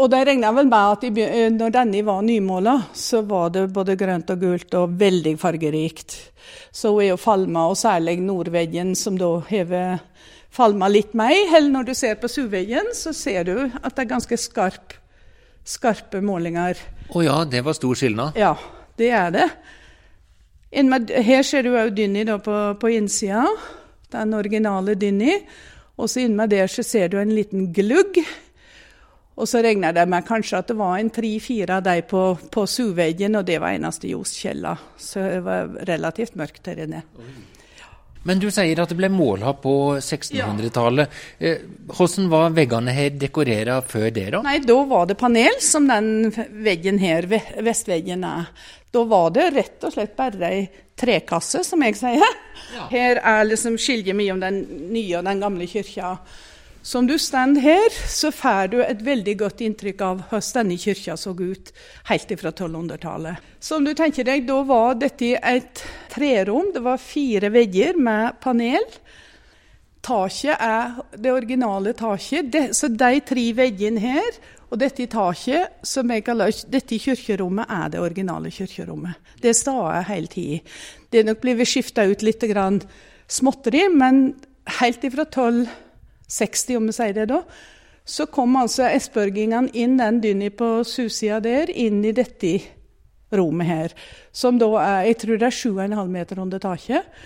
Og 0.00 0.08
det 0.08 0.20
regner 0.24 0.48
jeg 0.48 0.56
vel 0.56 0.68
med 0.70 0.94
at 0.94 1.02
eh, 1.10 1.48
når 1.52 1.72
denne 1.74 2.02
var 2.06 2.22
nymåla, 2.24 2.76
så 2.96 3.20
var 3.28 3.50
det 3.52 3.66
både 3.74 3.98
grønt 4.00 4.30
og 4.32 4.40
gult 4.40 4.76
og 4.78 4.94
veldig 5.00 5.34
fargerikt. 5.40 6.16
Så 6.72 6.94
er 7.02 7.10
jo 7.10 7.18
falma, 7.20 7.66
og 7.68 7.76
særlig 7.76 8.16
nordveggen, 8.24 8.94
som 8.96 9.18
da 9.20 9.34
hever 9.50 10.00
falma 10.50 10.88
litt 10.88 11.12
mer. 11.18 11.36
Eller 11.50 11.68
når 11.74 11.90
du 11.90 11.94
ser 11.98 12.16
på 12.20 12.30
suveggen, 12.32 12.94
så 12.96 13.12
ser 13.16 13.44
du 13.50 13.54
at 13.68 13.92
det 13.92 14.06
er 14.06 14.12
ganske 14.14 14.40
skarp, 14.40 14.96
skarpe 15.68 16.22
målinger. 16.24 16.80
Å 17.10 17.18
oh 17.18 17.26
ja, 17.26 17.36
det 17.44 17.60
var 17.66 17.76
stor 17.76 17.98
skilnad? 17.98 18.38
Ja, 18.40 18.54
det 18.96 19.10
er 19.12 19.34
det. 19.36 19.48
her 21.28 21.42
ser 21.42 21.66
du 21.66 21.74
òg 21.76 21.92
Dynni 21.92 22.24
på, 22.24 22.56
på 22.80 22.94
innsida. 22.96 23.44
Den 24.10 24.32
originale 24.34 24.94
Dynni. 24.94 25.36
Og 26.00 26.08
så 26.08 26.24
inni 26.24 26.46
der 26.48 26.70
så 26.72 26.82
ser 26.82 27.10
du 27.12 27.18
en 27.20 27.34
liten 27.34 27.68
glugg. 27.76 28.16
Og 29.36 29.48
så 29.48 29.62
regna 29.64 29.92
det 29.96 30.04
med 30.10 30.26
kanskje 30.28 30.58
at 30.58 30.68
det 30.68 30.76
var 30.76 30.98
en 30.98 31.12
tre-fire 31.14 31.78
av 31.78 31.84
dem 31.86 32.02
på, 32.10 32.24
på 32.52 32.66
suveggen, 32.68 33.38
og 33.38 33.46
det 33.48 33.60
var 33.62 33.76
eneste 33.76 34.10
ljoskjelda. 34.10 34.74
Så 35.00 35.22
det 35.22 35.44
var 35.46 35.70
relativt 35.88 36.36
mørkt 36.36 36.64
der 36.66 36.82
inne. 36.84 37.04
Men 38.28 38.40
du 38.40 38.50
sier 38.52 38.82
at 38.82 38.90
det 38.92 38.98
ble 38.98 39.08
måla 39.08 39.54
på 39.56 39.72
1600-tallet. 39.96 41.14
Ja. 41.40 41.54
Eh, 41.54 41.62
hvordan 41.88 42.28
var 42.28 42.52
veggene 42.52 42.92
her 42.92 43.14
dekorert 43.16 43.88
før 43.88 44.10
det? 44.12 44.26
da? 44.34 44.42
Nei, 44.44 44.58
Da 44.60 44.76
var 44.90 45.08
det 45.08 45.16
panel, 45.20 45.56
som 45.64 45.88
den 45.88 46.28
veggen 46.60 47.00
her, 47.00 47.24
vestveggen 47.64 48.26
er. 48.28 48.52
Da 48.92 49.06
var 49.08 49.30
det 49.32 49.48
rett 49.54 49.88
og 49.88 49.94
slett 49.94 50.12
bare 50.18 50.50
ei 50.50 50.60
trekasse, 51.00 51.62
som 51.64 51.80
jeg 51.86 51.96
sier. 51.96 52.38
Ja. 52.74 52.86
Her 52.92 53.22
er 53.24 53.48
liksom 53.48 53.78
skiljer 53.80 54.16
mye 54.18 54.34
om 54.34 54.42
den 54.42 54.60
nye 54.92 55.16
og 55.22 55.24
den 55.24 55.40
gamle 55.40 55.68
kirka. 55.70 56.18
Som 56.82 57.06
du 57.06 57.18
står 57.18 57.60
her, 57.60 57.92
så 58.08 58.30
får 58.32 58.70
du 58.72 58.78
et 58.80 59.02
veldig 59.04 59.34
godt 59.42 59.60
inntrykk 59.60 60.00
av 60.00 60.20
hvordan 60.30 60.54
denne 60.62 60.78
kirka 60.80 61.16
så 61.20 61.34
ut 61.36 61.72
helt 62.08 62.30
fra 62.40 62.52
1200-tallet. 62.54 63.36
Som 63.60 63.84
du 63.84 63.92
tenker 63.94 64.24
deg, 64.24 64.46
Da 64.48 64.62
var 64.64 64.94
dette 64.96 65.36
et 65.36 65.82
trerom. 66.08 66.72
Det 66.72 66.80
var 66.80 66.96
fire 66.96 67.50
vegger 67.52 68.00
med 68.00 68.40
panel. 68.40 68.86
Taket 70.00 70.56
er 70.56 70.96
det 71.20 71.34
originale 71.34 71.92
taket. 71.92 72.56
Så 72.72 72.88
de 72.88 73.20
tre 73.28 73.44
veggene 73.52 74.00
her 74.00 74.40
og 74.70 74.80
dette 74.80 75.04
taket, 75.10 75.84
som 75.84 76.08
jeg 76.08 76.24
kaller 76.24 76.54
dette 76.70 76.96
kirkerommet, 76.96 77.68
er 77.68 77.92
det 77.92 78.00
originale 78.00 78.50
kirkerommet. 78.54 79.20
Det 79.42 79.52
står 79.52 80.06
hele 80.08 80.32
tida. 80.32 80.64
Det 81.10 81.20
er 81.20 81.28
nok 81.28 81.44
blitt 81.44 81.68
skifta 81.68 82.08
ut 82.08 82.22
litt 82.22 82.48
småtteri, 83.28 83.84
men 83.92 84.32
helt 84.80 85.04
ifra 85.04 85.26
12 85.28 85.68
60, 86.30 86.78
om 86.78 86.88
vi 86.90 86.96
sier 86.96 87.16
det 87.16 87.28
da, 87.32 87.42
så 88.06 88.26
kom 88.32 88.56
altså 88.58 88.88
esbørgingene 88.88 89.70
inn 89.76 89.98
den 90.00 90.20
dynna 90.22 90.50
på 90.54 90.80
susida 90.88 91.40
der, 91.44 91.70
inn 91.70 92.00
i 92.06 92.14
dette 92.16 92.56
rommet 93.34 93.68
her. 93.68 93.94
Som 94.32 94.58
da 94.58 94.70
er 94.82 95.10
jeg 95.10 95.20
tror 95.22 95.38
det 95.38 95.50
er 95.50 95.60
7,5 95.60 96.10
meter 96.10 96.42
under 96.42 96.62
taket. 96.62 97.20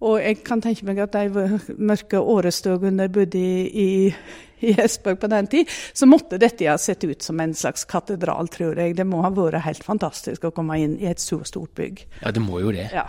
Og 0.00 0.16
jeg 0.22 0.38
kan 0.46 0.62
tenke 0.64 0.86
meg 0.88 1.02
at 1.04 1.12
de 1.12 1.58
mørke 1.76 2.20
årestøgene 2.20 3.10
bodde 3.12 3.40
i, 3.40 3.66
i, 3.68 4.68
i 4.70 4.72
på 4.72 5.28
den 5.28 5.50
tid, 5.52 5.68
så 5.92 6.08
måtte 6.08 6.40
dette 6.40 6.68
ha 6.70 6.78
sett 6.80 7.04
ut 7.04 7.22
som 7.22 7.40
en 7.40 7.52
slags 7.54 7.84
katedral, 7.84 8.48
tror 8.48 8.80
jeg. 8.80 8.96
Det 8.96 9.04
må 9.04 9.20
ha 9.26 9.32
vært 9.34 9.60
helt 9.66 9.84
fantastisk 9.84 10.48
å 10.48 10.54
komme 10.56 10.78
inn 10.80 10.96
i 11.00 11.10
et 11.10 11.20
så 11.20 11.42
stort 11.44 11.74
bygg. 11.76 12.06
Ja, 12.22 12.32
det 12.32 12.44
må 12.44 12.62
jo 12.64 12.72
det. 12.72 12.88
Ja. 12.94 13.04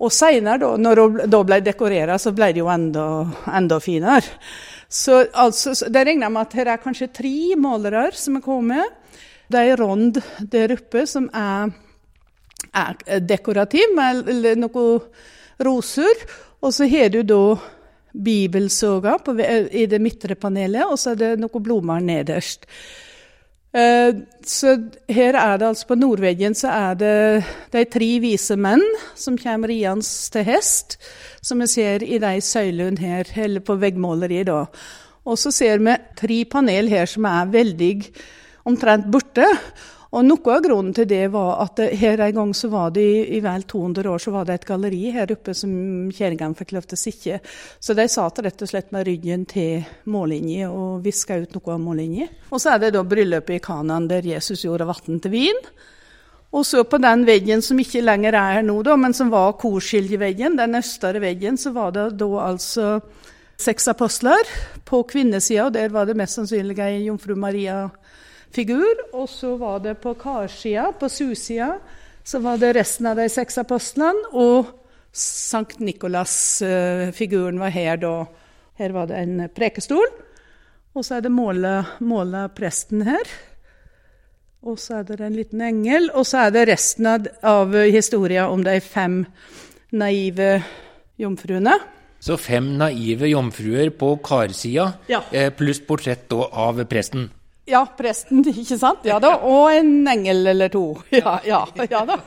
Og 0.00 0.12
seinere, 0.14 0.76
når 0.80 1.02
det 1.28 1.40
ble 1.46 1.60
dekorert, 1.64 2.14
så 2.22 2.32
ble 2.32 2.52
det 2.54 2.62
jo 2.62 2.70
enda, 2.72 3.06
enda 3.52 3.80
finere. 3.84 4.38
Så 4.90 5.20
altså, 5.38 5.74
det 5.92 6.06
regner 6.08 6.32
med 6.32 6.48
at 6.48 6.56
her 6.58 6.70
er 6.72 6.82
kanskje 6.82 7.12
tre 7.14 7.54
målere 7.60 8.08
som 8.16 8.38
er 8.38 8.44
kommet. 8.44 8.96
Det 9.50 9.60
er 9.60 9.78
rond 9.78 10.18
der 10.50 10.72
oppe 10.74 11.04
som 11.10 11.28
er, 11.36 11.70
er 12.72 13.20
dekorativ, 13.22 13.92
med 13.94 14.56
noen 14.58 15.04
roser. 15.62 16.24
Og 16.60 16.74
så 16.74 16.88
har 16.90 17.12
du 17.12 17.20
da 17.22 17.44
bibelsoga 18.10 19.18
i 19.70 19.86
det 19.86 20.00
midtre 20.02 20.34
panelet, 20.34 20.88
og 20.88 20.98
så 20.98 21.12
er 21.12 21.20
det 21.20 21.30
noen 21.44 21.62
blomster 21.62 22.08
nederst. 22.08 22.66
Eh, 23.70 24.14
så 24.42 24.72
her 25.06 25.36
er 25.38 25.58
det 25.60 25.66
altså 25.68 25.86
På 25.86 25.94
nordveggen 25.94 26.56
så 26.58 26.72
er 26.74 26.96
det 26.98 27.44
de 27.70 27.84
tre 27.86 28.08
vise 28.18 28.56
menn 28.58 28.82
som 29.14 29.36
kommer 29.38 29.70
riende 29.70 30.02
til 30.34 30.42
hest, 30.48 30.96
som 31.42 31.62
vi 31.62 31.68
ser 31.70 32.02
i 32.02 32.18
de 32.18 32.32
søylene 32.42 32.98
her, 32.98 33.30
eller 33.36 33.62
på 33.62 33.78
veggmåleriet. 33.78 34.46
da. 34.46 34.64
Og 35.24 35.38
så 35.38 35.52
ser 35.54 35.78
vi 35.78 35.96
tre 36.16 36.44
panel 36.50 36.88
her 36.88 37.06
som 37.06 37.24
er 37.24 37.52
veldig 37.52 37.94
omtrent 38.66 39.06
borte. 39.12 39.46
Og 40.10 40.24
Noe 40.26 40.54
av 40.56 40.64
grunnen 40.64 40.94
til 40.94 41.06
det 41.06 41.28
var 41.30 41.60
at 41.62 41.78
her 42.00 42.18
en 42.24 42.34
gang 42.34 42.54
så 42.56 42.66
var 42.72 42.90
det 42.90 43.02
i, 43.06 43.18
i 43.36 43.40
vel 43.44 43.62
200 43.62 44.08
år 44.10 44.22
så 44.22 44.32
var 44.34 44.48
det 44.48 44.56
et 44.58 44.66
galleri 44.66 45.12
her 45.14 45.30
oppe 45.30 45.54
som 45.54 45.70
kjerringene 46.10 46.58
fikk 46.58 46.74
lov 46.74 46.88
til 46.90 46.98
å 46.98 47.02
sitte. 47.04 47.38
Så 47.78 47.94
de 47.94 48.08
satt 48.10 48.40
rett 48.42 48.64
og 48.66 48.72
slett 48.72 48.90
med 48.90 49.06
ryggen 49.06 49.46
til 49.50 49.86
mållinja 50.10 50.72
og 50.74 51.04
viska 51.06 51.38
ut 51.38 51.54
noe 51.54 51.76
av 51.76 51.84
mållinja. 51.84 52.26
Og 52.50 52.58
så 52.58 52.74
er 52.74 52.82
det 52.82 52.92
da 52.96 53.04
bryllupet 53.06 53.60
i 53.60 53.62
Kanan 53.62 54.10
der 54.10 54.26
Jesus 54.26 54.66
gjorde 54.66 54.88
vann 54.90 55.22
til 55.22 55.34
vin. 55.36 55.62
Og 56.50 56.66
så 56.66 56.82
på 56.82 56.98
den 56.98 57.22
veggen 57.28 57.62
som 57.62 57.78
ikke 57.78 58.02
lenger 58.02 58.34
er 58.34 58.56
her 58.58 58.64
nå, 58.66 58.80
da, 58.82 58.96
men 58.98 59.14
som 59.14 59.30
var 59.30 59.54
korskiljeveggen, 59.60 60.58
den 60.58 60.74
østere 60.80 61.22
veggen, 61.22 61.54
så 61.54 61.70
var 61.76 61.94
det 61.94 62.08
da 62.18 62.30
altså 62.48 62.96
seks 63.60 63.86
apostler. 63.92 64.50
På 64.84 65.04
kvinnesida, 65.06 65.68
der 65.70 65.94
var 65.94 66.10
det 66.10 66.18
mest 66.18 66.40
sannsynlig 66.40 66.80
ei 66.82 67.04
jomfru 67.04 67.36
Maria 67.38 67.84
figur. 68.54 69.04
Og 69.12 69.28
så 69.30 69.54
var 69.60 69.80
det 69.84 69.98
på 70.02 70.14
karsida, 70.18 70.90
på 70.92 71.08
susida, 71.08 71.74
så 72.24 72.38
var 72.44 72.60
det 72.60 72.74
resten 72.76 73.08
av 73.10 73.18
de 73.20 73.28
seks 73.32 73.58
apostlene. 73.62 74.30
Og 74.32 74.76
Sankt 75.10 75.80
Nikolas-figuren 75.82 77.58
var 77.58 77.72
her 77.74 77.96
da. 77.98 78.14
Her 78.78 78.92
var 78.94 79.08
det 79.10 79.18
en 79.18 79.46
prekestol. 79.52 80.06
Og 80.94 81.06
så 81.06 81.18
er 81.18 81.24
det 81.26 81.32
måla 81.34 82.44
presten 82.54 83.02
her. 83.06 83.32
Og 84.62 84.78
så 84.78 85.00
er 85.00 85.08
det 85.08 85.20
en 85.24 85.38
liten 85.38 85.62
engel. 85.64 86.10
Og 86.14 86.26
så 86.28 86.46
er 86.46 86.54
det 86.54 86.68
resten 86.70 87.08
av, 87.10 87.26
av 87.42 87.74
historia 87.90 88.46
om 88.52 88.62
de 88.66 88.76
fem 88.84 89.24
naive 89.90 90.60
jomfruene. 91.20 91.74
Så 92.20 92.36
fem 92.36 92.74
naive 92.78 93.30
jomfruer 93.30 93.90
på 93.96 94.12
karsida, 94.24 94.90
ja. 95.08 95.22
Eh, 95.32 95.48
pluss 95.56 95.80
portrett 95.80 96.30
av 96.36 96.82
presten? 96.84 97.30
Ja, 97.70 97.84
presten, 97.96 98.42
ikke 98.62 98.78
sant? 98.78 99.06
Ja 99.06 99.20
da. 99.22 99.36
Og 99.46 99.70
en 99.74 100.02
engel 100.10 100.54
eller 100.54 100.72
to. 100.72 100.84
Ja, 101.20 101.38
ja, 101.46 101.64
ja 101.90 102.04
da. 102.08 102.18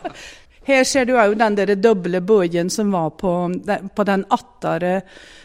Her 0.63 0.86
ser 0.88 1.03
du 1.03 1.17
òg 1.19 1.34
den 1.36 1.58
der 1.60 1.73
doble 1.75 2.21
bøyen 2.23 2.69
som 2.71 2.93
var 2.95 3.10
på, 3.19 3.32
på 3.95 4.03
den 4.08 4.23
attere 4.32 5.01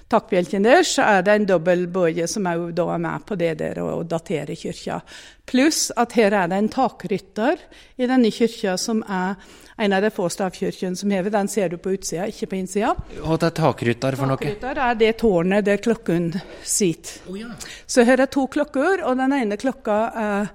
takkbjelken 0.08 0.62
der. 0.62 0.84
Så 0.86 1.02
er 1.02 1.24
det 1.26 1.34
en 1.34 1.48
dobbel 1.48 1.88
bøye 1.90 2.28
som 2.30 2.46
òg 2.46 2.78
er 2.78 3.02
med 3.02 3.26
på 3.26 3.38
det 3.40 3.56
der 3.58 3.80
å 3.82 4.04
datere 4.06 4.54
kyrkja. 4.58 5.00
Pluss 5.48 5.88
at 5.96 6.14
her 6.14 6.36
er 6.38 6.52
det 6.52 6.60
en 6.62 6.70
takrytter 6.70 7.58
i 7.98 8.06
denne 8.06 8.30
kyrkja 8.30 8.76
som 8.78 9.02
er 9.02 9.34
en 9.78 9.92
av 9.92 10.02
de 10.02 10.10
få 10.10 10.28
stavkirkene 10.32 10.96
som 10.96 11.10
hever. 11.14 11.30
Den 11.30 11.48
ser 11.48 11.72
du 11.72 11.78
på 11.78 11.94
utsida, 11.94 12.26
ikke 12.26 12.50
på 12.50 12.58
innsida. 12.58 12.94
Og 13.22 13.38
det 13.38 13.52
er 13.52 13.56
takrytter 13.60 14.18
for 14.18 14.30
noe? 14.30 14.40
Takrytter 14.40 14.82
er 14.84 14.98
det 14.98 15.12
tårnet 15.22 15.66
der 15.68 15.82
klokken 15.82 16.32
sitter. 16.66 17.20
Oh, 17.30 17.38
ja. 17.38 17.52
Så 17.86 18.06
her 18.08 18.24
er 18.24 18.32
to 18.32 18.48
klokker, 18.50 19.04
og 19.06 19.18
den 19.20 19.36
ene 19.38 19.58
klokka 19.60 19.98
er, 20.26 20.52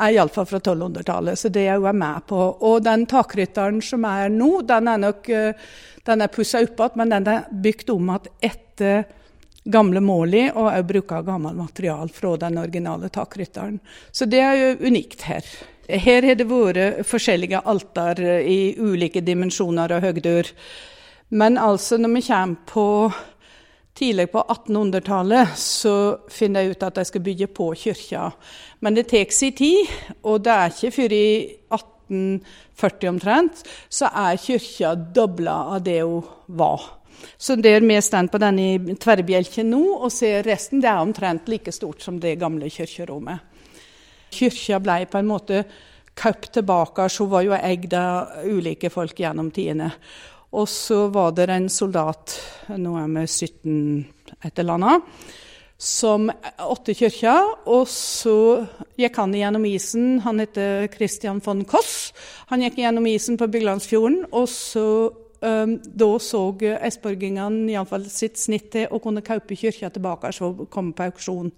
er 0.00 0.16
iallfall 0.16 0.48
fra 0.48 0.60
1200-tallet, 0.62 1.38
så 1.38 1.52
det 1.52 1.66
er 1.68 1.80
hun 1.84 2.00
med 2.00 2.28
på. 2.32 2.42
Og 2.64 2.82
den 2.84 3.06
takrytteren 3.10 3.82
som 3.84 4.08
er 4.08 4.32
nå, 4.32 4.54
den 4.68 4.88
er 4.88 5.02
nok 5.04 5.32
den 6.04 6.22
er 6.24 6.30
pussa 6.34 6.62
opp 6.62 6.78
igjen, 6.78 6.98
men 6.98 7.12
den 7.12 7.28
er 7.30 7.50
bygd 7.50 7.92
om 7.94 8.08
igjen 8.10 8.32
etter 8.50 9.04
gamle 9.62 10.00
Måli, 10.02 10.48
og 10.50 10.72
òg 10.72 10.86
bruker 10.88 11.26
gammelt 11.26 11.58
material 11.58 12.10
fra 12.10 12.34
den 12.40 12.58
originale 12.58 13.10
takrytteren. 13.14 13.78
Så 14.10 14.26
det 14.26 14.40
er 14.42 14.56
jo 14.58 14.88
unikt 14.88 15.22
her. 15.28 15.46
Her 15.88 16.22
har 16.22 16.38
det 16.38 16.46
vært 16.46 17.02
forskjellige 17.08 17.62
alter 17.66 18.20
i 18.46 18.74
ulike 18.78 19.20
dimensjoner 19.24 19.96
og 19.96 20.04
høgder. 20.04 20.50
Men 21.34 21.58
altså, 21.58 21.98
når 21.98 22.14
vi 22.14 22.22
kommer 22.28 22.56
på 22.68 22.86
tidlig 23.98 24.28
på 24.32 24.44
1800-tallet, 24.46 25.56
så 25.58 25.94
finner 26.30 26.62
jeg 26.62 26.76
ut 26.76 26.86
at 26.86 27.00
jeg 27.00 27.10
skal 27.10 27.24
bygge 27.26 27.50
på 27.56 27.72
kirka. 27.76 28.30
Men 28.80 28.96
det 28.96 29.08
tar 29.10 29.34
sin 29.34 29.56
tid, 29.58 29.90
og 30.22 30.44
det 30.44 30.54
er 30.54 30.72
ikke 30.72 30.94
før 30.96 31.14
i 31.16 31.28
1840 31.74 33.12
omtrent, 33.12 33.62
så 33.88 34.10
er 34.12 34.40
kirka 34.40 34.94
dobla 34.94 35.58
av 35.76 35.84
det 35.84 36.00
hun 36.02 36.22
var. 36.46 36.90
Så 37.38 37.56
der 37.56 37.80
vi 37.80 38.00
står 38.02 38.30
på 38.32 38.40
denne 38.42 38.96
tverrbjelken 38.98 39.70
nå 39.70 39.82
og 39.98 40.10
ser 40.12 40.42
resten, 40.46 40.80
det 40.82 40.90
er 40.90 41.02
omtrent 41.02 41.48
like 41.48 41.72
stort 41.72 42.02
som 42.02 42.18
det 42.20 42.38
gamle 42.40 42.70
kirkerommet. 42.70 43.51
Kirka 44.32 44.80
ble 44.82 45.02
på 45.10 45.20
en 45.20 45.30
måte 45.30 45.62
kjøpt 46.18 46.52
tilbake, 46.58 47.08
hun 47.18 47.30
var 47.32 47.46
jo 47.46 47.56
eid 47.56 47.94
av 47.96 48.44
ulike 48.44 48.90
folk 48.92 49.20
gjennom 49.20 49.50
tidene. 49.54 49.92
Og 50.52 50.68
så 50.68 51.06
var 51.12 51.32
det 51.32 51.48
en 51.48 51.70
soldat, 51.72 52.34
nå 52.76 52.96
er 53.00 53.08
vi 53.14 53.24
17 53.24 54.42
et 54.44 54.58
eller 54.60 54.76
annet, 54.76 55.06
som 55.82 56.28
åtte 56.60 56.94
kyrkja. 56.94 57.32
Og 57.72 57.88
så 57.90 58.36
gikk 59.00 59.16
han 59.18 59.32
gjennom 59.34 59.64
isen. 59.66 60.20
Han 60.26 60.42
heter 60.42 60.86
Christian 60.92 61.40
von 61.44 61.64
Koss. 61.64 62.12
Han 62.52 62.62
gikk 62.66 62.82
gjennom 62.82 63.08
isen 63.08 63.40
på 63.40 63.48
Byglandsfjorden, 63.50 64.26
og 64.30 64.48
så 64.52 64.86
Um, 65.42 65.72
da 65.82 66.06
så 66.22 66.38
esborgingene 66.86 67.72
iallfall 67.72 68.04
sitt 68.06 68.38
snitt 68.38 68.68
til 68.70 68.92
å 68.94 69.00
kunne 69.02 69.24
kjøpe 69.26 69.56
kyrkja 69.58 69.88
tilbake 69.90 70.30
og 70.46 70.68
komme 70.70 70.94
på 70.94 71.08
auksjon. 71.08 71.48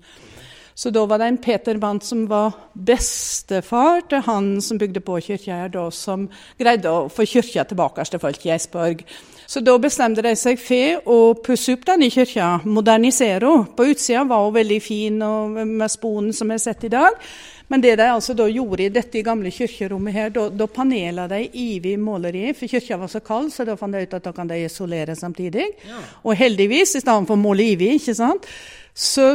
Så 0.74 0.90
da 0.90 1.04
var 1.06 1.22
det 1.22 1.28
en 1.30 1.38
Peter 1.38 1.78
Bandt 1.78 2.04
som 2.04 2.24
var 2.26 2.56
bestefar 2.74 4.02
til 4.10 4.24
han 4.26 4.48
som 4.62 4.78
bygde 4.78 5.04
på 5.06 5.20
kirka 5.22 5.60
her, 5.62 5.76
som 5.94 6.26
greide 6.58 6.90
å 6.90 7.06
få 7.12 7.26
kirka 7.30 7.62
tilbake 7.70 8.04
til 8.10 8.22
folk 8.22 8.46
i 8.46 8.50
Eidsborg. 8.56 9.04
Så 9.46 9.60
da 9.60 9.76
bestemte 9.78 10.24
de 10.24 10.32
seg 10.38 10.58
for 10.58 11.10
å 11.14 11.18
pusse 11.44 11.76
opp 11.76 11.84
denne 11.87 12.08
kirka, 12.10 12.56
modernisere 12.64 13.44
henne. 13.44 13.70
På 13.76 13.87
utsida 13.87 14.24
var 14.26 14.46
hun 14.46 14.56
veldig 14.56 14.80
fin 14.82 15.22
og 15.22 15.58
med 15.62 15.92
sponen 15.92 16.32
som 16.34 16.50
vi 16.50 16.56
har 16.56 16.64
sett 16.64 16.88
i 16.88 16.92
dag. 16.96 17.18
Men 17.68 17.80
det 17.80 17.94
de 17.96 18.08
altså 18.10 18.34
da 18.37 18.48
gjorde 18.50 18.84
i 18.84 18.92
dette 18.92 19.22
gamle 19.24 19.52
kirkerommet 19.54 20.14
her, 20.14 20.32
da, 20.34 20.48
da 20.52 20.66
panela 20.68 21.24
de 21.30 21.46
ivig 21.48 21.94
måleri, 22.00 22.50
for 22.56 22.68
kirka 22.68 22.98
var 23.00 23.12
så 23.12 23.22
kald, 23.24 23.52
så 23.54 23.64
da 23.64 23.76
fant 23.78 23.94
de 23.94 24.04
ut 24.04 24.16
at 24.18 24.26
da 24.26 24.34
kan 24.37 24.50
de 24.50 24.58
isolere 24.66 25.16
samtidig. 25.16 25.70
Ja. 25.88 26.02
Og 26.24 26.37
heldigvis, 26.38 26.96
i 26.98 27.04
stedet 27.04 27.28
for 27.28 27.38
å 27.38 27.40
måle 27.40 27.64
ivig, 27.72 27.94
ikke 28.00 28.16
sant, 28.18 28.48
så 28.94 29.32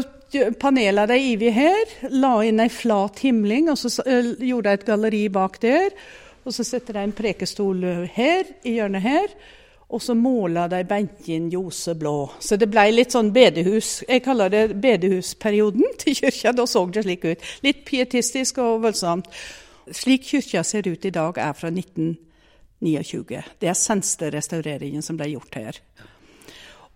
panela 0.59 1.05
de 1.09 1.17
ivi 1.19 1.49
her, 1.53 1.93
la 2.09 2.33
inn 2.45 2.61
ei 2.63 2.69
flat 2.69 3.21
himling, 3.23 3.69
og 3.71 3.77
så 3.77 4.03
gjorde 4.03 4.69
de 4.69 4.73
et 4.77 4.85
galleri 4.87 5.23
bak 5.33 5.59
der. 5.61 5.95
Og 6.45 6.53
så 6.55 6.63
setter 6.65 6.95
de 6.95 7.05
en 7.05 7.15
prekestol 7.15 7.83
her, 8.13 8.47
i 8.63 8.77
hjørnet 8.77 9.03
her. 9.03 9.33
Og 9.89 10.01
så 10.01 10.13
måla 10.13 10.67
de 10.69 10.83
benken 10.85 11.47
ljoseblå. 11.49 12.15
Så 12.39 12.59
det 12.61 12.69
ble 12.69 12.85
litt 12.93 13.15
sånn 13.15 13.31
bedehus. 13.33 14.03
Jeg 14.05 14.21
kaller 14.25 14.51
det 14.53 14.63
bedehusperioden 14.81 15.95
til 15.97 16.17
kyrkja. 16.19 16.53
Da 16.53 16.67
så 16.69 16.85
det 16.93 17.03
slik 17.07 17.25
ut. 17.25 17.47
Litt 17.65 17.81
pietistisk 17.87 18.61
og 18.61 18.83
voldsomt. 18.85 19.29
Slik 19.89 20.27
kyrkja 20.29 20.61
ser 20.63 20.85
ut 20.85 21.05
i 21.09 21.13
dag, 21.13 21.37
er 21.41 21.57
fra 21.57 21.73
1929. 21.73 23.41
Det 23.57 23.71
er 23.71 23.77
seneste 23.77 24.29
restaureringen 24.35 25.01
som 25.05 25.17
ble 25.17 25.31
gjort 25.33 25.57
her. 25.57 25.81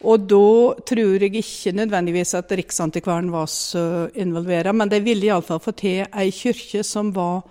Og 0.03 0.25
da 0.27 0.47
tror 0.83 1.23
jeg 1.23 1.35
ikke 1.39 1.71
nødvendigvis 1.77 2.33
at 2.35 2.51
Riksantikvaren 2.51 3.31
var 3.31 3.47
så 3.51 4.09
involvert, 4.19 4.73
men 4.75 4.91
de 4.91 4.99
ville 5.03 5.29
iallfall 5.29 5.61
få 5.63 5.71
til 5.79 6.03
ei 6.03 6.31
kirke 6.35 6.83
som 6.83 7.13
var 7.15 7.45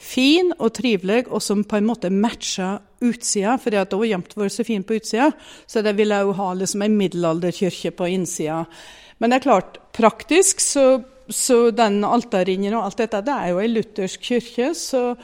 fin 0.00 0.52
og 0.56 0.72
trivelig, 0.78 1.26
og 1.28 1.42
som 1.44 1.64
på 1.66 1.76
en 1.76 1.88
måte 1.90 2.12
matcha 2.14 2.78
utsida, 3.04 3.56
for 3.60 3.72
det 3.72 3.82
har 3.82 4.06
gjemt 4.12 4.36
vært 4.38 4.54
så 4.54 4.64
fin 4.64 4.84
på 4.86 4.96
utsida. 5.00 5.30
Så 5.66 5.82
de 5.84 5.92
ville 5.96 6.22
òg 6.24 6.32
ha 6.38 6.52
liksom 6.56 6.86
ei 6.86 6.92
middelalderkirke 6.94 7.92
på 7.96 8.08
innsida. 8.14 8.62
Men 9.20 9.32
det 9.32 9.40
er 9.40 9.48
klart, 9.48 9.80
praktisk 9.92 10.62
så, 10.64 11.02
så 11.28 11.68
den 11.74 12.00
alterringen 12.06 12.78
og 12.78 12.86
alt 12.86 13.02
dette, 13.02 13.20
det 13.26 13.34
er 13.34 13.52
jo 13.52 13.60
ei 13.60 13.68
luthersk 13.74 14.24
kirke. 14.30 14.72
så 14.78 15.16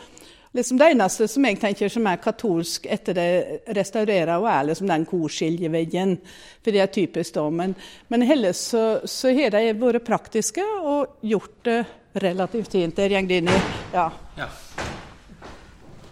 liksom 0.57 0.79
Det 0.79 0.91
eneste 0.93 1.29
som 1.29 1.45
jeg 1.47 1.61
tenker 1.61 1.93
som 1.93 2.07
er 2.11 2.23
katolsk 2.23 2.87
etter 2.91 3.17
det 3.17 3.29
restaurerer, 3.77 4.35
er 4.51 4.67
liksom 4.71 4.89
den 4.91 5.07
korskiljeveggen. 5.09 6.17
For 6.65 6.75
det 6.75 6.83
er 6.83 6.93
typisk 6.93 7.37
da. 7.37 7.47
Men, 7.51 7.77
men 8.09 8.27
heller 8.27 8.57
så, 8.57 9.01
så 9.05 9.33
har 9.37 9.55
de 9.55 9.73
vært 9.81 10.07
praktiske 10.07 10.65
og 10.83 11.21
gjort 11.23 11.63
det 11.69 11.81
relativt 12.23 12.73
fint. 12.73 12.97
Der 12.97 13.13
går 13.13 13.29
det 13.29 13.41
inn 13.43 13.53
i 13.53 13.63
ja. 13.95 14.11
ja. 14.39 14.51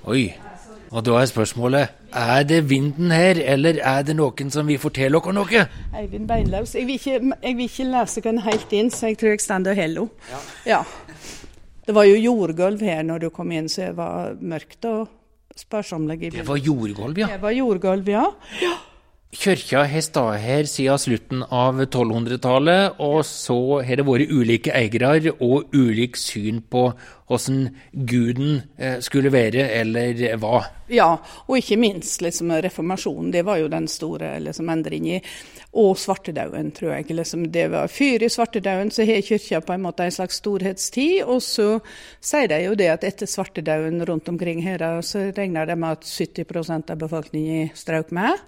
Oi. 0.05 0.27
Og 0.95 1.03
da 1.03 1.17
er 1.19 1.27
spørsmålet 1.27 2.03
er 2.15 2.43
det 2.47 2.61
vinden 2.71 3.11
her, 3.11 3.41
eller 3.43 3.81
er 3.83 4.03
det 4.07 4.15
noen 4.15 4.51
som 4.55 4.69
vil 4.69 4.79
fortelle 4.79 5.19
oss 5.19 5.33
noe? 5.35 5.65
Eivind 5.99 6.29
Beinlaus. 6.29 6.77
Jeg 6.79 6.87
vil 6.87 7.01
ikke, 7.01 7.19
jeg 7.43 7.57
vil 7.57 7.65
ikke 7.67 7.89
lese 7.91 8.23
den 8.23 8.39
helt 8.45 8.73
inn, 8.73 8.93
så 8.95 9.11
jeg 9.11 9.19
tror 9.19 9.35
jeg 9.35 9.43
står 9.43 9.73
og 9.73 9.81
holder 9.81 10.07
ja. 10.31 10.45
ja. 10.67 10.83
Det 11.85 11.93
var 11.93 12.09
jo 12.09 12.17
jordgulv 12.17 12.81
her 12.85 13.05
når 13.05 13.27
du 13.27 13.29
kom 13.35 13.53
inn, 13.53 13.69
så 13.69 13.91
det 13.91 13.99
var 13.99 14.35
mørkt 14.41 14.89
og 14.89 15.07
sparsommelig. 15.57 16.33
Det 16.35 16.49
var 16.49 16.59
jordgulv, 16.59 17.19
ja? 17.19 17.31
Det 17.35 17.43
var 17.43 17.55
jordgulv, 17.55 18.09
ja. 18.09 18.25
ja. 18.63 18.75
Kirka 19.35 19.83
har 19.91 20.03
stått 20.05 20.39
her 20.45 20.67
siden 20.71 21.01
slutten 21.01 21.43
av 21.43 21.81
1200-tallet, 21.83 23.01
og 23.03 23.25
så 23.27 23.57
har 23.83 23.99
det 23.99 24.07
vært 24.07 24.31
ulike 24.31 24.71
eiere 24.75 25.33
og 25.43 25.75
ulikt 25.75 26.21
syn 26.23 26.61
på 26.71 26.87
hvordan 27.27 27.67
guden 28.07 28.61
eh, 28.79 29.01
skulle 29.03 29.33
være, 29.35 29.67
eller 29.81 30.23
hva. 30.39 30.63
Ja, 30.93 31.11
og 31.49 31.59
ikke 31.59 31.81
minst 31.81 32.23
liksom, 32.23 32.53
reformasjonen. 32.63 33.33
Det 33.35 33.43
var 33.47 33.59
jo 33.59 33.73
den 33.73 33.89
store 33.91 34.37
liksom, 34.45 34.71
endringen. 34.71 35.25
Og 35.75 35.97
svartedauden, 35.99 36.71
tror 36.71 36.93
jeg. 36.95 37.09
Liksom, 37.11 37.49
det 37.51 37.67
var 37.73 37.91
Før 37.91 38.23
i 38.23 38.31
svartedauden 38.31 38.93
så 38.95 39.07
har 39.09 39.25
kirka 39.27 39.61
på 39.61 39.75
en 39.75 39.83
måte 39.83 40.07
en 40.07 40.15
slags 40.15 40.39
storhetstid. 40.39 41.25
Og 41.27 41.43
så 41.43 41.81
sier 42.23 42.49
de 42.53 42.61
jo 42.63 42.77
det 42.79 42.93
at 42.93 43.05
etter 43.05 43.27
svartedauden 43.27 44.05
rundt 44.07 44.29
omkring 44.31 44.63
her, 44.63 44.85
så 45.03 45.31
regner 45.35 45.67
de 45.67 45.77
med 45.77 45.99
at 45.99 46.07
70% 46.07 46.95
av 46.95 47.03
befolkningen 47.03 47.75
strøk 47.75 48.15
med. 48.15 48.39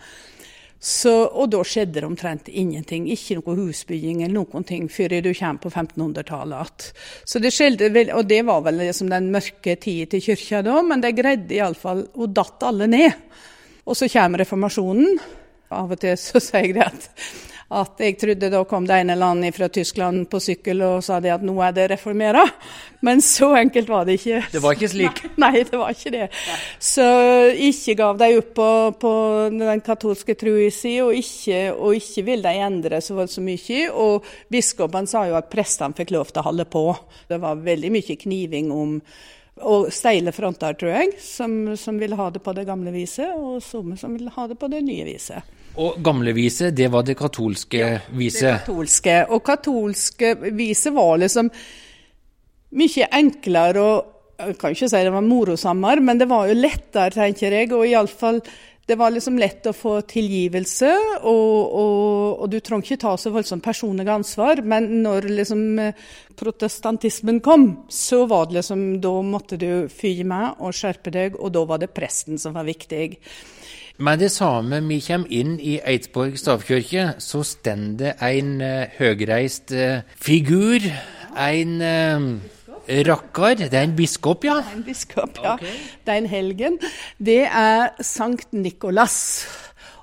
Så, 0.79 1.11
og 1.33 1.49
da 1.51 1.63
skjedde 1.65 1.97
det 1.99 2.07
omtrent 2.07 2.51
ingenting. 2.53 3.09
Ikke 3.11 3.39
noe 3.39 3.57
husbygging 3.59 4.21
eller 4.23 4.37
noen 4.37 4.67
ting 4.67 4.87
før 4.93 5.17
du 5.25 5.33
kommer 5.35 5.63
på 5.65 5.73
1500-tallet 5.73 6.91
igjen. 7.41 8.13
Og 8.15 8.29
det 8.29 8.43
var 8.47 8.61
vel 8.69 8.79
liksom 8.85 9.11
den 9.11 9.33
mørke 9.35 9.75
tida 9.83 10.11
til 10.13 10.23
kyrkja 10.29 10.63
da, 10.67 10.77
men 10.87 11.03
de 11.03 11.11
greide 11.17 11.57
iallfall 11.57 12.05
Hun 12.15 12.37
datt 12.37 12.63
alle 12.69 12.87
ned. 12.93 13.19
Og 13.87 13.97
så 13.97 14.09
kommer 14.13 14.45
reformasjonen. 14.45 15.19
Av 15.75 15.91
og 15.91 15.99
til 16.01 16.17
så 16.21 16.43
sier 16.43 16.69
jeg 16.69 16.79
det 16.79 16.87
at 16.87 17.11
at 17.67 17.99
jeg 17.99 18.15
trodde 18.21 18.51
da 18.53 18.61
kom 18.69 18.85
det 18.87 19.01
ene 19.03 19.17
land 19.19 19.43
fra 19.55 19.67
Tyskland 19.73 20.29
på 20.31 20.39
sykkel 20.43 20.85
og 20.87 21.01
sa 21.03 21.19
det 21.23 21.33
at 21.35 21.43
nå 21.43 21.57
er 21.67 21.73
det 21.75 21.89
reformera. 21.91 22.45
Men 23.03 23.19
så 23.23 23.51
enkelt 23.59 23.89
var 23.91 24.07
det 24.07 24.21
ikke. 24.21 24.43
Det 24.53 24.63
var 24.63 24.77
ikke 24.77 24.91
slik? 24.93 25.23
Nei, 25.35 25.51
nei 25.57 25.65
det 25.67 25.81
var 25.81 25.91
ikke 25.91 26.13
det. 26.15 26.29
Så 26.79 27.07
ikke 27.69 27.97
gav 27.99 28.21
de 28.23 28.31
opp 28.39 28.53
på, 28.55 28.71
på 29.03 29.13
den 29.51 29.83
katolske 29.87 30.37
trua 30.39 30.71
si, 30.71 30.95
og 31.03 31.19
ikke, 31.19 31.61
og 31.75 31.99
ikke 31.99 32.27
vil 32.31 32.47
de 32.47 32.55
endre 32.69 33.03
så 33.03 33.19
voldsomt 33.19 33.51
mye. 33.51 33.81
Og 33.91 34.31
biskopen 34.53 35.11
sa 35.11 35.27
jo 35.27 35.39
at 35.39 35.51
prestene 35.51 35.99
fikk 35.99 36.15
lov 36.15 36.31
til 36.31 36.45
å 36.45 36.47
holde 36.53 36.69
på. 36.71 36.87
Det 37.27 37.41
var 37.43 37.67
veldig 37.67 37.91
mye 37.99 38.21
kniving 38.23 38.71
om 38.75 39.01
og 39.65 39.89
steile 39.95 40.33
fronter, 40.37 40.77
tror 40.77 40.93
jeg, 40.93 41.13
som, 41.23 41.55
som 41.81 41.97
ville 42.01 42.17
ha 42.19 42.29
det 42.33 42.43
på 42.45 42.53
det 42.57 42.67
gamle 42.69 42.93
viset, 42.93 43.33
og 43.33 43.63
somme 43.65 43.97
som 43.97 44.13
ville 44.13 44.33
ha 44.35 44.45
det 44.51 44.59
på 44.61 44.69
det 44.73 44.83
nye 44.85 45.07
viset. 45.07 45.55
Og 45.81 45.97
gamle 46.05 46.33
viset, 46.37 46.75
det 46.77 46.89
var 46.93 47.05
det 47.05 47.17
katolske 47.19 47.81
ja, 47.81 47.97
viset? 48.17 48.49
Det 48.49 48.59
katolske. 48.65 49.17
Og 49.33 49.43
katolske 49.45 50.35
viset 50.57 50.95
var 50.97 51.17
liksom 51.25 51.51
mye 52.77 53.09
enklere 53.17 53.87
og 53.87 54.13
Jeg 54.37 54.59
kan 54.61 54.75
ikke 54.75 54.89
si 54.93 54.99
det 55.01 55.13
var 55.15 55.25
morosammere, 55.25 56.03
men 56.05 56.19
det 56.21 56.27
var 56.29 56.45
jo 56.45 56.59
lettere, 56.59 57.09
tenker 57.09 57.55
jeg. 57.57 57.71
Og 57.73 57.87
iallfall 57.89 58.43
det 58.87 58.95
var 58.95 59.11
liksom 59.11 59.39
lett 59.39 59.67
å 59.67 59.75
få 59.75 59.97
tilgivelse, 60.07 60.91
og, 61.27 61.73
og, 61.75 62.45
og 62.45 62.51
du 62.53 62.61
trengte 62.63 62.95
ikke 62.95 63.03
ta 63.03 63.17
så 63.19 63.33
voldsomt 63.35 63.65
personlig 63.65 64.07
ansvar. 64.13 64.63
Men 64.63 64.87
når 65.03 65.27
liksom 65.41 65.65
eh, 65.83 66.07
protestantismen 66.39 67.41
kom, 67.43 67.67
så 67.91 68.23
var 68.31 68.47
det 68.47 68.61
liksom 68.61 68.87
Da 69.03 69.13
måtte 69.27 69.59
du 69.59 69.89
fyre 69.91 70.27
med 70.31 70.63
og 70.63 70.77
skjerpe 70.77 71.11
deg, 71.11 71.35
og 71.35 71.51
da 71.57 71.65
var 71.67 71.83
det 71.83 71.91
presten 71.99 72.39
som 72.39 72.55
var 72.55 72.69
viktig. 72.69 73.17
Med 73.99 74.21
det 74.23 74.31
samme 74.31 74.79
vi 74.87 75.01
kommer 75.03 75.35
inn 75.35 75.57
i 75.59 75.79
Eidsborg 75.81 76.37
stavkirke, 76.39 77.17
så 77.19 77.43
står 77.43 77.87
det 77.99 78.13
en 78.23 78.59
uh, 78.61 78.85
høgreist 79.01 79.73
uh, 79.75 80.05
figur. 80.21 80.85
En 81.37 81.81
Rakkar, 82.87 83.57
det 83.59 83.75
er 83.75 83.87
en 83.89 83.97
biskop, 83.99 84.45
ja? 84.47 84.61
Det 84.63 84.73
er 84.73 84.79
en 84.79 84.87
biskop, 84.87 85.41
ja. 85.43 85.55
Okay. 85.57 85.75
Det 86.07 86.15
er 86.15 86.21
en 86.23 86.31
helgen. 86.31 86.79
Det 87.19 87.43
er 87.47 87.91
Sankt 88.05 88.53
Nikolas. 88.55 89.19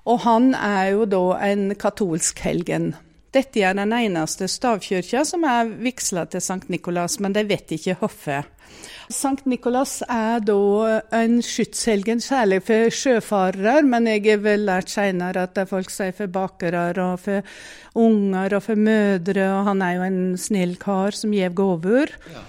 Og 0.04 0.20
han 0.26 0.52
er 0.58 0.92
jo 0.92 1.06
da 1.08 1.24
en 1.48 1.72
katolsk 1.80 2.44
helgen. 2.44 2.92
Dette 3.34 3.64
er 3.66 3.74
den 3.78 3.94
eneste 3.96 4.50
stavkirka 4.52 5.24
som 5.26 5.46
er 5.48 5.72
vigsla 5.82 6.28
til 6.30 6.44
Sankt 6.44 6.70
Nikolas, 6.70 7.18
men 7.24 7.34
de 7.34 7.46
vet 7.50 7.72
ikke 7.74 7.96
hvorfor. 8.02 8.44
Sankt 9.14 9.48
Nikolas 9.50 10.02
er 10.12 10.44
da 10.46 11.00
en 11.18 11.40
skytshelgen, 11.44 12.22
særlig 12.24 12.62
for 12.68 12.94
sjøfarere, 12.94 13.82
men 13.88 14.08
jeg 14.10 14.24
har 14.28 14.44
vel 14.44 14.68
lært 14.68 14.94
senere 14.94 15.48
at 15.48 15.56
det 15.56 15.66
er 15.66 15.72
folk 15.72 15.92
sier 15.94 16.16
for 16.16 16.32
bakere 16.32 16.86
og 17.04 17.20
for 17.26 17.54
unger 18.00 18.58
og 18.58 18.66
for 18.68 18.80
mødre, 18.80 19.50
og 19.58 19.70
han 19.72 19.84
er 19.86 19.98
jo 19.98 20.08
en 20.08 20.24
snill 20.40 20.78
kar 20.82 21.16
som 21.18 21.34
gir 21.36 21.54
gaver. 21.58 22.14
Ja. 22.34 22.44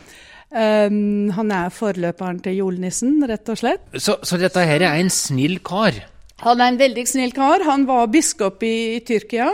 Um, 0.54 1.34
han 1.34 1.50
er 1.50 1.66
forløperen 1.74 2.38
til 2.44 2.60
julenissen, 2.60 3.16
rett 3.26 3.48
og 3.50 3.58
slett. 3.58 3.82
Så, 3.98 4.14
så, 4.22 4.38
dette 4.38 4.62
her 4.62 4.80
er 4.86 4.94
en 5.00 5.10
snill 5.10 5.58
kar? 5.66 5.90
Han 6.44 6.60
er 6.60 6.68
en 6.70 6.78
veldig 6.78 7.06
snill 7.10 7.32
kar. 7.34 7.64
Han 7.66 7.86
var 7.88 8.12
biskop 8.12 8.62
i, 8.66 8.94
i 8.94 9.00
Tyrkia. 9.06 9.48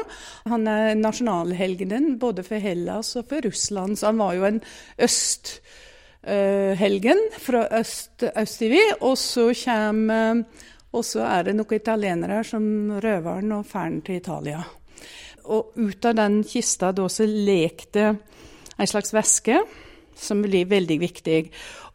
Han 0.52 0.66
er 0.68 0.94
nasjonalhelgenen 1.00 2.18
både 2.20 2.42
for 2.44 2.58
Hellas 2.60 3.16
og 3.16 3.24
for 3.32 3.40
Russland, 3.48 3.96
så 3.96 4.06
han 4.10 4.20
var 4.20 4.32
jo 4.36 4.44
en 4.48 4.60
østhelgen 5.08 7.20
uh, 7.30 7.40
fra 7.48 7.60
øst, 7.80 8.18
østover. 8.34 8.86
Og 9.00 9.16
så 9.20 9.44
kommer 9.64 10.44
og 10.90 11.06
så 11.06 11.22
er 11.22 11.46
det 11.46 11.54
noen 11.54 11.76
italienere 11.76 12.40
som 12.46 12.64
røver 12.98 13.38
han 13.38 13.52
og 13.54 13.66
drar 13.70 13.92
til 14.06 14.18
Italia. 14.18 14.62
Og 15.50 15.78
ut 15.78 16.06
av 16.06 16.16
den 16.18 16.40
kista 16.46 16.90
da 16.94 17.06
så 17.10 17.26
lekte 17.26 18.10
ei 18.80 18.88
slags 18.90 19.14
væske 19.14 19.60
som 20.20 20.42
blir 20.44 20.68
veldig 20.70 20.98
viktig. 21.00 21.40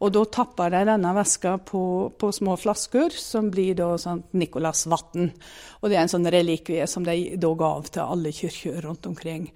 Og 0.03 0.11
da 0.15 0.25
tapper 0.27 0.73
de 0.73 0.83
denne 0.89 1.13
væska 1.15 1.55
på, 1.69 1.83
på, 2.19 2.31
små 2.35 2.57
flasker, 2.59 3.13
som 3.15 3.49
blir 3.53 3.77
da 3.77 3.93
sånn 4.01 4.23
Nikolas 4.35 4.85
vann. 4.91 5.31
Og 5.81 5.89
det 5.89 5.97
er 5.97 6.03
en 6.03 6.11
sånn 6.11 6.29
relikvie 6.33 6.87
som 6.89 7.05
de 7.07 7.37
da 7.39 7.53
gav 7.59 7.87
til 7.91 8.03
alle 8.03 8.33
kirker 8.35 8.81
rundt 8.85 9.07
omkring. 9.07 9.47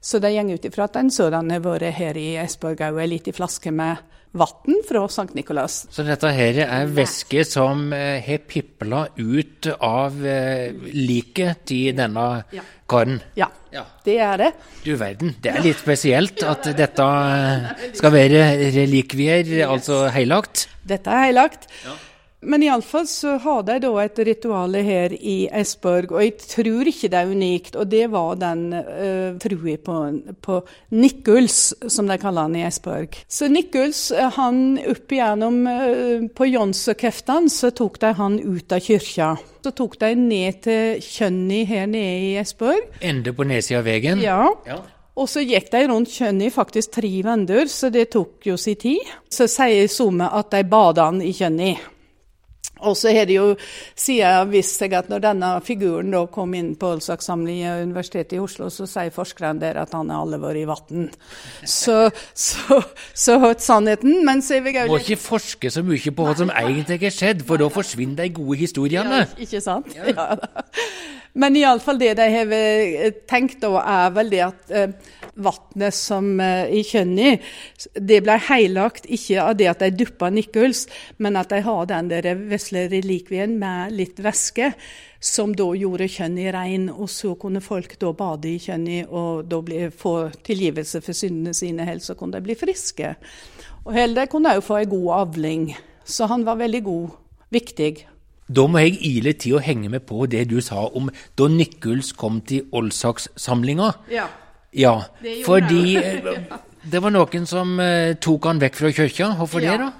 Så 0.00 0.18
det 0.20 0.34
går 0.34 0.58
ut 0.58 0.66
ifra 0.68 0.88
at 0.88 0.98
en 1.00 1.10
sådan 1.10 1.52
har 1.54 1.62
vært 1.64 1.94
her 1.96 2.18
i 2.20 2.34
Esborg 2.42 2.82
òg, 2.84 3.00
ei 3.00 3.12
lita 3.14 3.32
flaske 3.32 3.72
med 3.72 4.02
vann 4.34 4.80
fra 4.88 5.04
Sankt 5.08 5.34
Nikolas. 5.38 5.84
Så 5.94 6.04
dette 6.06 6.30
her 6.34 6.58
er 6.64 6.90
væske 6.90 7.44
som 7.46 7.86
eh, 7.94 8.18
har 8.24 8.42
pipla 8.50 9.06
ut 9.16 9.68
av 9.78 10.18
eh, 10.26 10.74
liket 10.94 11.64
til 11.70 11.94
denne 11.96 12.26
ja. 12.54 12.64
karen? 12.90 13.20
Ja, 13.38 13.48
ja, 13.74 13.84
det 14.06 14.16
er 14.26 14.42
det. 14.42 14.50
Du 14.84 14.94
verden, 15.00 15.36
det 15.42 15.54
er 15.54 15.62
litt 15.64 15.82
spesielt 15.82 16.42
at 16.46 16.66
dette 16.76 17.06
eh, 17.06 17.86
skal 17.94 18.14
være 18.14 18.48
relikvier, 18.74 19.46
yes. 19.46 19.68
altså 19.70 20.02
heilagt? 20.14 20.66
Dette 20.84 21.14
er 21.14 21.28
heilagt. 21.28 21.70
Ja. 21.86 21.94
Men 22.44 22.62
iallfall 22.62 23.06
så 23.08 23.36
har 23.42 23.62
de 23.66 23.78
da 23.82 23.92
et 24.02 24.20
ritual 24.28 24.76
her 24.84 25.14
i 25.16 25.36
Esborg, 25.52 26.12
og 26.12 26.22
jeg 26.24 26.36
tror 26.42 26.90
ikke 26.90 27.10
det 27.12 27.20
er 27.20 27.32
unikt. 27.32 27.78
Og 27.80 27.88
det 27.90 28.04
var 28.12 28.38
den 28.40 28.66
uh, 28.74 29.36
trua 29.42 29.76
på, 29.84 29.98
på 30.44 30.60
Nikuls, 30.94 31.58
som 31.88 32.10
de 32.10 32.18
kaller 32.20 32.48
han 32.48 32.56
i 32.58 32.64
Esborg. 32.68 33.18
Så 33.28 33.48
Nikuls, 33.50 34.06
eh, 34.12 34.30
han 34.36 34.78
opp 34.90 35.12
igjennom 35.12 35.60
uh, 35.66 36.26
På 36.34 36.48
Jonsekeftan 36.48 37.48
så 37.52 37.70
tok 37.74 38.00
de 38.02 38.12
han 38.18 38.38
ut 38.40 38.72
av 38.74 38.82
kyrkja. 38.84 39.34
Så 39.64 39.72
tok 39.72 39.96
de 40.02 40.12
ned 40.18 40.60
til 40.66 41.00
Kjønni 41.04 41.62
her 41.68 41.86
nede 41.88 42.32
i 42.32 42.34
Esborg. 42.40 42.90
Ende 43.00 43.32
på 43.32 43.46
nedsida 43.48 43.80
av 43.80 43.88
veien? 43.88 44.20
Ja. 44.24 44.42
ja. 44.68 44.82
Og 45.14 45.28
så 45.30 45.44
gikk 45.46 45.70
de 45.70 45.84
rundt 45.86 46.10
Kjønni 46.10 46.50
faktisk 46.50 46.96
tre 46.96 47.10
vender, 47.22 47.68
så 47.70 47.90
det 47.94 48.08
tok 48.14 48.48
jo 48.48 48.58
sin 48.58 48.78
tid. 48.80 49.12
Så 49.30 49.46
sier 49.50 49.86
Somme 49.90 50.26
at 50.26 50.50
de 50.50 50.64
bada 50.66 51.06
han 51.10 51.22
i 51.22 51.30
Kjønni. 51.34 51.74
Og 52.82 52.96
så 52.98 53.12
har 53.14 53.28
det 53.28 53.36
jo 53.36 53.54
siden 53.94 54.50
vist 54.50 54.80
seg 54.80 54.96
at 54.98 55.08
når 55.12 55.22
denne 55.22 55.50
figuren 55.64 56.10
da 56.12 56.24
kom 56.32 56.54
inn 56.58 56.72
på 56.80 56.94
Olsaksamlingen 56.96 57.76
ved 57.78 57.86
Universitetet 57.90 58.36
i 58.36 58.42
Oslo, 58.42 58.68
så 58.72 58.88
sier 58.90 59.14
forskerne 59.14 59.62
der 59.62 59.78
at 59.84 59.94
han 59.94 60.10
har 60.10 60.24
alle 60.24 60.40
vært 60.42 60.60
i 60.60 60.66
vann. 60.68 61.08
Så, 61.62 62.10
så, 62.34 62.80
så 63.14 63.38
sannheten 63.58 64.24
Men 64.26 64.42
så 64.42 64.58
er 64.58 64.66
vi 64.66 64.74
Må 64.90 64.98
ikke 65.00 65.20
forske 65.20 65.70
så 65.70 65.84
mye 65.86 66.14
på 66.14 66.26
hva 66.26 66.36
som 66.38 66.50
egentlig 66.50 67.00
har 67.06 67.14
skjedd, 67.14 67.44
for 67.46 67.62
da 67.62 67.70
forsvinner 67.72 68.24
de 68.24 68.34
gode 68.34 68.58
historiene. 68.60 69.24
Ja, 69.24 69.44
ikke 69.46 69.62
sant? 69.64 69.94
Ja. 69.94 70.10
ja. 70.10 70.90
Men 71.34 71.56
iallfall 71.58 71.98
det 71.98 72.12
de 72.18 72.26
har 72.30 72.52
tenkt, 73.30 73.60
da, 73.62 73.80
er 73.82 74.12
vel 74.14 74.30
det 74.30 74.42
at 74.44 74.74
eh, 74.74 74.92
vannet 75.36 75.94
som 75.94 76.40
eh, 76.40 76.70
i 76.78 76.82
Kjønni, 76.86 77.32
det 77.94 78.20
ble 78.24 78.36
heilagt 78.48 79.08
ikke 79.10 79.42
av 79.42 79.56
det 79.58 79.68
at 79.70 79.82
de 79.82 79.90
duppa 80.04 80.30
Nikuls, 80.32 80.84
men 81.18 81.38
at 81.40 81.52
de 81.52 81.62
har 81.64 81.88
den 81.90 82.10
der 82.12 82.30
vesle 82.50 82.86
relikvien 82.92 83.56
med 83.60 83.94
litt 83.96 84.22
væske, 84.24 84.72
som 85.24 85.54
da 85.56 85.66
gjorde 85.78 86.10
Kjønni 86.10 86.46
rein. 86.54 86.88
Og 86.92 87.10
så 87.10 87.34
kunne 87.40 87.64
folk 87.64 87.96
da 88.00 88.12
bade 88.16 88.52
i 88.52 88.60
Kjønni 88.62 89.02
og 89.08 89.44
da 89.50 89.60
bli, 89.64 89.88
få 89.90 90.16
tilgivelse 90.44 91.02
for 91.04 91.16
syndene 91.16 91.54
sine, 91.56 91.86
helst 91.88 92.12
så 92.12 92.18
kunne 92.18 92.38
de 92.38 92.46
bli 92.46 92.58
friske. 92.58 93.14
Og 93.84 93.92
heller 93.96 94.30
kunne 94.32 94.56
òg 94.56 94.64
få 94.64 94.80
ei 94.80 94.88
god 94.88 95.12
avling. 95.20 95.68
Så 96.04 96.28
han 96.28 96.44
var 96.44 96.60
veldig 96.60 96.82
god, 96.84 97.14
viktig. 97.52 97.92
Da 98.44 98.66
må 98.68 98.82
jeg 98.82 98.98
ile 99.08 99.32
til 99.40 99.56
å 99.56 99.62
henge 99.64 99.88
med 99.88 100.04
på 100.04 100.26
det 100.28 100.42
du 100.50 100.58
sa 100.60 100.82
om 100.92 101.08
da 101.36 101.48
Nikuls 101.48 102.12
kom 102.12 102.42
til 102.44 102.66
Olsaks-samlinga. 102.76 103.92
Ja. 104.12 104.26
Ja, 104.74 105.04
fordi 105.46 105.96
eh, 105.96 106.24
det 106.92 107.00
var 107.00 107.10
noen 107.14 107.46
som 107.46 107.78
uh, 107.78 108.14
tok 108.18 108.46
han 108.50 108.58
vekk 108.62 108.76
fra 108.80 108.90
kirka. 108.92 109.28
Hvorfor 109.38 109.62
ja. 109.62 109.72
det, 109.72 109.78
da? 109.84 109.92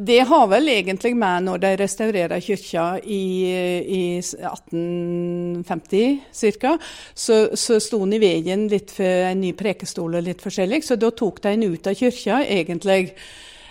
Det 0.00 0.20
har 0.30 0.46
vel 0.48 0.68
egentlig 0.72 1.16
med 1.18 1.44
når 1.48 1.58
de 1.60 1.76
restaurerer 1.82 2.40
kirka 2.40 2.98
i, 3.02 3.50
i 3.82 4.18
1850 4.22 6.20
ca. 6.62 6.78
Så, 7.14 7.56
så 7.58 7.80
sto 7.82 7.98
han 8.04 8.12
i 8.16 8.22
veien 8.22 8.68
litt 8.70 8.90
for 8.94 9.04
en 9.28 9.40
ny 9.42 9.52
prekestol 9.58 10.14
og 10.16 10.24
litt 10.24 10.42
forskjellig, 10.44 10.82
så 10.86 10.94
da 10.96 11.10
tok 11.10 11.42
de 11.42 11.48
han 11.52 11.66
ut 11.66 11.86
av 11.90 11.94
kirka, 11.98 12.40
egentlig. 12.46 13.12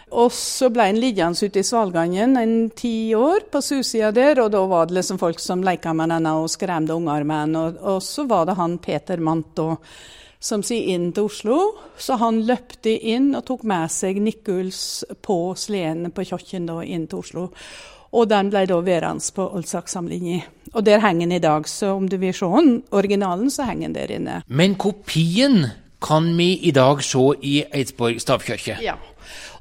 Og 0.10 0.32
så 0.34 0.72
ble 0.74 0.88
han 0.90 1.00
liggende 1.02 1.38
ute 1.46 1.62
i 1.62 1.66
Svalgangen 1.66 2.38
en 2.40 2.54
ti 2.74 3.14
år 3.16 3.46
på 3.52 3.62
susida 3.62 4.12
der, 4.14 4.40
og 4.42 4.52
da 4.54 4.64
var 4.70 4.88
det 4.90 4.98
liksom 4.98 5.20
folk 5.22 5.40
som 5.42 5.64
leka 5.66 5.94
med 5.94 6.10
denne 6.14 6.32
og 6.42 6.50
skremte 6.50 6.98
unger 6.98 7.26
med 7.30 7.40
den. 7.48 7.60
Og, 7.60 7.82
og, 7.82 8.00
så 8.06 8.26
var 8.30 8.50
det 8.50 8.58
han 8.58 8.80
Peter 8.82 9.22
Mant 9.22 9.62
og 9.62 9.78
som 10.40 10.64
sier 10.64 10.96
inn 10.96 11.12
til 11.14 11.28
Oslo. 11.28 11.60
Så 12.00 12.18
han 12.22 12.42
løpte 12.48 12.92
inn 12.92 13.34
og 13.36 13.46
tok 13.50 13.66
med 13.68 13.92
seg 13.92 14.22
Nikuls 14.24 15.04
på 15.26 15.54
sleden 15.60 16.12
på 16.16 16.26
kjøkken 16.32 16.70
inn 16.88 17.08
til 17.12 17.24
Oslo. 17.24 17.50
Og 18.10 18.26
den 18.32 18.50
ble 18.50 18.64
da 18.66 18.80
værende 18.82 19.36
på 19.36 19.46
Oldsakssamlinga. 19.60 20.40
Og 20.74 20.86
der 20.86 21.02
henger 21.04 21.28
den 21.28 21.36
i 21.38 21.44
dag, 21.44 21.68
så 21.68 21.94
om 21.98 22.08
du 22.10 22.18
vil 22.18 22.34
se 22.34 22.48
den, 22.56 22.82
originalen, 22.92 23.52
så 23.54 23.68
henger 23.70 23.90
den 23.90 23.98
der 23.98 24.16
inne. 24.16 24.42
Men 24.48 24.76
kopien 24.76 25.68
kan 26.02 26.32
vi 26.38 26.54
i 26.66 26.72
dag 26.72 27.04
se 27.04 27.22
i 27.42 27.60
Eidsborg 27.70 28.22
stavkirke? 28.22 28.80
Ja. 28.82 28.96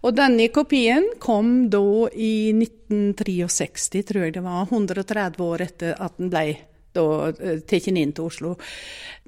Og 0.06 0.14
denne 0.14 0.46
kopien 0.54 1.10
kom 1.20 1.68
da 1.72 2.08
i 2.14 2.54
1963, 2.54 4.04
tror 4.06 4.28
jeg 4.28 4.36
det 4.38 4.44
var. 4.44 4.68
130 4.70 5.44
år 5.44 5.64
etter 5.66 5.96
at 5.98 6.16
den 6.20 6.30
ble 6.32 6.46
da 6.96 7.04
eh, 7.28 7.60
tatt 7.66 7.88
inn 7.90 8.12
til 8.12 8.28
Oslo. 8.28 8.54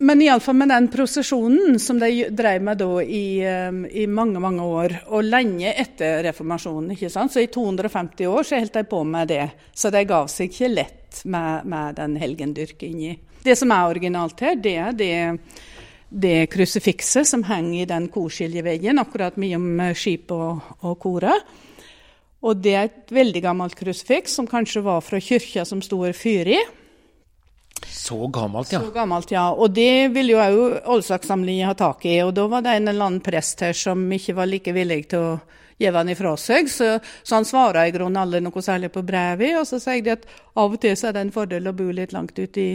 Men 0.01 0.23
iallfall 0.25 0.57
med 0.57 0.71
den 0.73 0.87
prosesjonen 0.93 1.79
som 1.83 1.99
de 2.01 2.31
drev 2.33 2.63
med 2.65 2.81
da 2.81 3.03
i, 3.03 3.41
eh, 3.45 3.81
i, 4.03 4.07
mange 4.09 4.41
mange 4.41 4.65
år, 4.65 4.97
og 5.13 5.27
lenge 5.27 5.75
etter 5.75 6.23
reformasjonen. 6.25 6.95
ikke 6.95 7.11
sant? 7.13 7.33
Så 7.33 7.45
i 7.45 7.51
250 7.53 8.31
år 8.31 8.47
så 8.47 8.61
holdt 8.61 8.79
de 8.79 8.85
på 8.89 9.03
med 9.05 9.29
det. 9.29 9.51
Så 9.75 9.93
de 9.93 10.05
gav 10.09 10.31
seg 10.33 10.51
ikke 10.51 10.73
lett 10.73 11.25
med, 11.25 11.67
med 11.69 12.01
den 12.01 12.17
helgendyrkinga. 12.21 13.17
Det 13.45 13.57
som 13.57 13.73
er 13.73 13.89
originalt 13.89 14.41
her, 14.45 14.57
det 14.57 14.77
er 14.77 14.97
det, 14.97 15.15
det 16.09 16.51
krusifikset 16.53 17.29
som 17.29 17.45
henger 17.49 17.83
i 17.83 17.89
den 17.89 18.09
korskiljeveggen 18.13 19.01
akkurat 19.01 19.39
mellom 19.41 19.81
skipet 19.97 20.37
og, 20.37 20.75
og 20.85 20.99
koret. 21.01 21.49
Og 22.41 22.57
det 22.57 22.73
er 22.73 22.89
et 22.89 23.13
veldig 23.13 23.41
gammelt 23.45 23.77
krusifiks 23.77 24.39
som 24.39 24.49
kanskje 24.49 24.81
var 24.85 25.03
fra 25.05 25.21
kyrkja 25.21 25.67
som 25.69 25.83
sto 25.85 26.01
her 26.07 26.17
fyr 26.17 26.55
i. 26.57 26.61
Så 27.87 28.27
gammelt, 28.27 28.73
ja. 28.73 28.81
Så 28.81 28.91
gammelt, 28.95 29.31
ja. 29.31 29.47
Og 29.53 29.71
det 29.75 30.11
ville 30.15 30.35
jo 30.35 30.41
òg 30.43 30.91
Oldsakssamlingen 30.97 31.69
ha 31.69 31.77
tak 31.79 32.05
i. 32.09 32.19
Og 32.25 32.35
da 32.37 32.47
var 32.51 32.65
det 32.67 32.77
en 32.77 32.89
eller 32.93 33.07
annen 33.07 33.25
prest 33.25 33.63
her 33.65 33.77
som 33.77 34.03
ikke 34.13 34.37
var 34.39 34.51
like 34.51 34.75
villig 34.77 35.05
til 35.13 35.27
å 35.33 35.33
gi 35.81 35.91
den 35.95 36.13
ifra 36.13 36.35
seg. 36.37 36.69
Så, 36.71 36.99
så 37.23 37.39
han 37.39 37.49
svarer 37.49 37.89
i 37.89 37.95
grunnen 37.95 38.21
aldri 38.21 38.43
noe 38.45 38.63
særlig 38.65 38.93
på 38.95 39.05
brevet. 39.07 39.57
Og 39.61 39.67
så 39.69 39.81
sier 39.83 40.05
de 40.05 40.15
at 40.17 40.29
av 40.55 40.77
og 40.77 40.81
til 40.83 40.97
så 40.99 41.11
er 41.11 41.17
det 41.17 41.27
en 41.27 41.35
fordel 41.35 41.71
å 41.71 41.77
bo 41.77 41.89
litt 41.95 42.15
langt 42.17 42.39
ute 42.39 42.61
i 42.61 42.73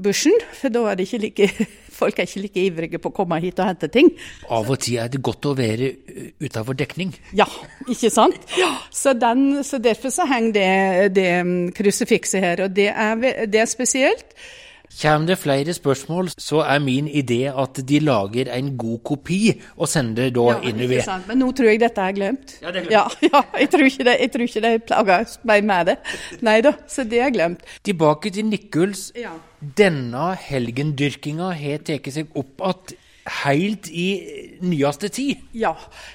bushen, 0.00 0.34
for 0.58 0.72
da 0.72 0.84
er 0.90 0.98
det 0.98 1.06
ikke 1.08 1.20
like, 1.26 1.66
folk 2.00 2.18
er 2.18 2.28
ikke 2.28 2.44
like 2.46 2.64
ivrige 2.64 3.00
på 3.02 3.12
å 3.12 3.16
komme 3.16 3.38
hit 3.42 3.60
og 3.62 3.68
hente 3.70 3.90
ting. 3.92 4.10
Av 4.48 4.68
og 4.68 4.80
til 4.82 5.00
er 5.02 5.12
det 5.12 5.22
godt 5.24 5.50
å 5.50 5.54
være 5.58 5.92
utafor 6.42 6.78
dekning. 6.78 7.12
Ja, 7.36 7.48
ikke 7.88 8.10
sant? 8.12 8.40
Ja. 8.58 8.72
Så, 8.90 9.14
den, 9.18 9.62
så, 9.66 9.80
derfor 9.82 10.14
så 10.14 10.26
henger 10.30 10.56
det, 10.56 11.14
det 11.18 11.30
krusifikset 11.76 12.44
her, 12.44 12.66
og 12.66 12.76
det 12.76 12.90
er, 12.92 13.46
det 13.46 13.62
er 13.62 13.70
spesielt. 13.70 14.36
Kommer 15.00 15.26
det 15.32 15.38
flere 15.40 15.74
spørsmål, 15.74 16.28
så 16.38 16.60
er 16.62 16.78
min 16.84 17.08
idé 17.08 17.40
at 17.50 17.80
de 17.88 17.98
lager 18.04 18.50
en 18.54 18.72
god 18.78 18.98
kopi 19.08 19.40
og 19.76 19.88
sender 19.90 20.30
da 20.34 20.46
ja, 20.52 20.58
innover. 20.70 21.02
Sant. 21.06 21.28
Men 21.30 21.40
nå 21.42 21.50
tror 21.56 21.72
jeg 21.72 21.80
dette 21.82 22.04
er 22.04 22.16
glemt. 22.16 22.56
Ja, 22.62 22.70
det 22.70 22.82
er 22.82 22.88
glemt. 22.88 22.92
Ja, 22.94 23.04
ja 23.32 23.42
jeg, 23.60 23.70
tror 23.72 23.86
ikke 23.88 24.08
det, 24.08 24.16
jeg 24.20 24.32
tror 24.34 24.46
ikke 24.46 24.64
de 24.66 24.72
plager 24.86 25.36
meg 25.48 25.68
med 25.72 25.92
det. 25.92 25.96
Nei 26.44 26.58
da, 26.64 26.74
så 26.88 27.06
det 27.08 27.22
er 27.24 27.32
glemt. 27.34 27.64
Tilbake 27.82 28.30
til 28.34 28.50
Nikuls. 28.50 29.08
Ja. 29.18 29.34
Denne 29.78 30.32
helgendyrkinga 30.42 31.52
har 31.54 31.86
tatt 31.86 32.12
seg 32.12 32.34
opp 32.38 32.62
igjen 32.62 32.98
helt 33.44 33.88
i 33.88 34.08
nyeste 34.60 35.08
tid? 35.08 35.42
Ja. 35.52 35.74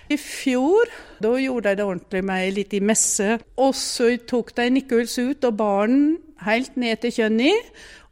I 0.10 0.18
fjor 0.20 0.92
da 1.24 1.34
gjorde 1.40 1.72
de 1.72 1.80
det 1.80 1.86
ordentlig 1.88 2.24
med 2.28 2.46
ei 2.46 2.56
lita 2.56 2.82
messe. 2.84 3.38
Og 3.58 3.76
så 3.78 4.14
tok 4.30 4.54
de 4.58 4.70
Nikuls 4.76 5.18
ut 5.20 5.48
og 5.48 5.60
bar 5.60 5.88
den 5.88 6.18
helt 6.46 6.76
ned 6.78 7.02
til 7.02 7.16
Kjønni 7.16 7.54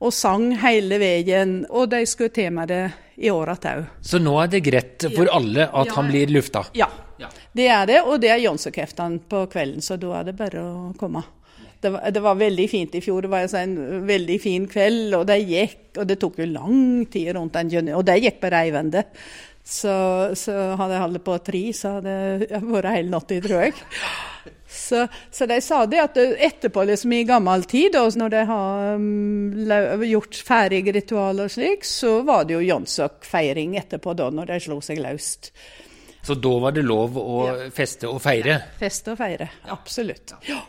og 0.02 0.14
sang 0.16 0.52
hele 0.64 1.00
veien. 1.02 1.58
Og 1.70 1.90
de 1.92 2.04
skulle 2.10 2.34
til 2.36 2.54
med 2.56 2.72
det 2.74 2.84
i 3.16 3.32
år 3.32 3.54
igjen 3.54 3.86
òg. 3.86 3.90
Så 4.04 4.20
nå 4.20 4.36
er 4.42 4.52
det 4.52 4.64
greit 4.66 5.08
for 5.16 5.32
alle 5.32 5.70
at 5.70 5.92
ja. 5.92 5.96
han 5.96 6.12
blir 6.12 6.34
lufta? 6.36 6.66
Ja, 6.76 6.90
det 7.56 7.70
er 7.72 7.88
det. 7.88 8.02
Og 8.04 8.20
det 8.22 8.34
er 8.34 8.44
Jonsokreftene 8.44 9.24
på 9.30 9.46
kvelden, 9.52 9.84
så 9.86 10.00
da 10.00 10.20
er 10.20 10.30
det 10.30 10.38
bare 10.40 10.64
å 10.64 10.94
komme. 11.00 11.24
Det 11.86 11.94
var, 11.94 12.06
det 12.12 12.22
var, 12.26 12.38
veldig 12.40 12.70
fint 12.70 12.96
i 12.98 13.02
fjor. 13.06 13.26
Det 13.26 13.30
var 13.30 13.58
en 13.62 13.76
veldig 14.10 14.38
fin 14.42 14.70
kveld, 14.70 15.14
og 15.20 15.26
det 15.30 15.42
gikk. 15.46 15.82
Og 16.02 16.08
det 16.10 16.18
tok 16.20 16.40
jo 16.42 16.48
lang 16.50 17.06
tid 17.12 17.36
rundt 17.38 17.54
den 17.56 17.70
juni, 17.78 17.94
og 17.96 18.06
det 18.08 18.18
gikk 18.24 18.42
på 18.42 18.52
reivende. 18.52 19.06
Så, 19.66 19.94
så 20.38 20.54
hadde 20.78 20.94
jeg 20.94 21.02
holdt 21.02 21.26
på 21.26 21.36
tre, 21.42 21.62
så 21.74 21.96
hadde 21.98 22.16
det 22.44 22.60
vært 22.62 22.92
hele 22.94 23.14
natta, 23.14 23.38
tror 23.42 23.64
jeg. 23.64 23.78
Så, 24.76 25.08
så, 25.32 25.48
de 25.50 25.62
sa 25.64 25.80
det 25.90 26.02
at 26.04 26.18
etterpå, 26.20 26.84
liksom 26.86 27.16
i 27.16 27.24
gammel 27.26 27.64
tid, 27.70 27.96
og 27.98 28.18
når 28.20 28.34
de 28.34 28.44
har 28.50 29.00
um, 29.00 30.04
gjort 30.06 30.38
ferdig 30.46 30.84
ritualer 30.94 31.48
og 31.48 31.56
slik, 31.56 31.88
så 31.88 32.20
var 32.28 32.46
det 32.46 32.58
jo 32.58 32.66
Jonsok-feiring 32.66 33.78
etterpå, 33.80 34.14
da, 34.20 34.30
når 34.36 34.52
de 34.52 34.60
slo 34.68 34.82
seg 34.86 35.02
løst. 35.02 35.54
Så 36.26 36.38
da 36.42 36.54
var 36.62 36.76
det 36.76 36.86
lov 36.86 37.18
å 37.22 37.42
ja. 37.48 37.58
feste 37.74 38.10
og 38.10 38.20
feire? 38.22 38.60
Ja, 38.60 38.78
feste 38.82 39.14
og 39.14 39.22
feire, 39.22 39.50
absolutt. 39.74 40.36
Ja. 40.50 40.62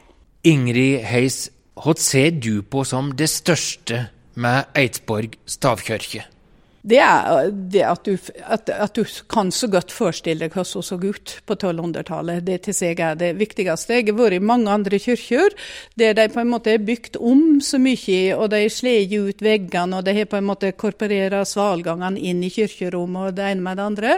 Ingrid 0.47 1.03
Heis, 1.03 1.51
hva 1.75 1.97
ser 1.99 2.31
du 2.39 2.63
på 2.63 2.85
som 2.87 3.11
det 3.19 3.29
største 3.33 4.07
med 4.39 4.71
Eidsborg 4.79 5.35
stavkirke? 5.51 6.23
det 6.87 6.99
er 7.03 7.49
det 7.51 7.83
at 7.83 8.07
du, 8.07 8.13
at, 8.47 8.71
at 8.71 8.95
du, 8.95 9.03
kan 9.31 9.51
så 9.51 9.67
godt 9.71 9.91
forestille 9.91 10.45
deg 10.45 10.55
hvordan 10.55 10.79
hun 10.79 10.87
så 10.87 10.99
ut 11.03 11.33
på 11.47 11.57
1200-tallet. 11.57 12.45
Det 12.47 12.61
til 12.67 12.77
seg 12.79 13.03
er 13.03 13.19
det 13.19 13.33
viktigste. 13.41 13.97
Jeg 13.99 14.07
har 14.07 14.19
vært 14.19 14.37
i 14.39 14.45
mange 14.53 14.71
andre 14.71 15.01
kirker 15.03 15.57
der 15.99 16.15
de 16.15 16.29
på 16.31 16.45
en 16.45 16.53
måte 16.53 16.77
er 16.77 16.85
bygd 16.87 17.19
om 17.19 17.59
så 17.65 17.81
mye, 17.83 18.37
og 18.37 18.53
de 18.55 18.63
slår 18.71 19.17
ut 19.27 19.43
veggene, 19.43 19.99
og 19.99 20.07
de 20.07 20.15
har 20.15 20.31
på 20.31 20.39
en 20.39 20.47
måte 20.47 20.71
korporert 20.79 21.35
svalgangene 21.51 22.23
inn 22.23 22.45
i 22.47 22.53
kirkerommet 22.55 23.33
og 23.33 23.37
det 23.41 23.51
ene 23.51 23.67
med 23.67 23.81
det 23.81 23.89
andre. 23.91 24.17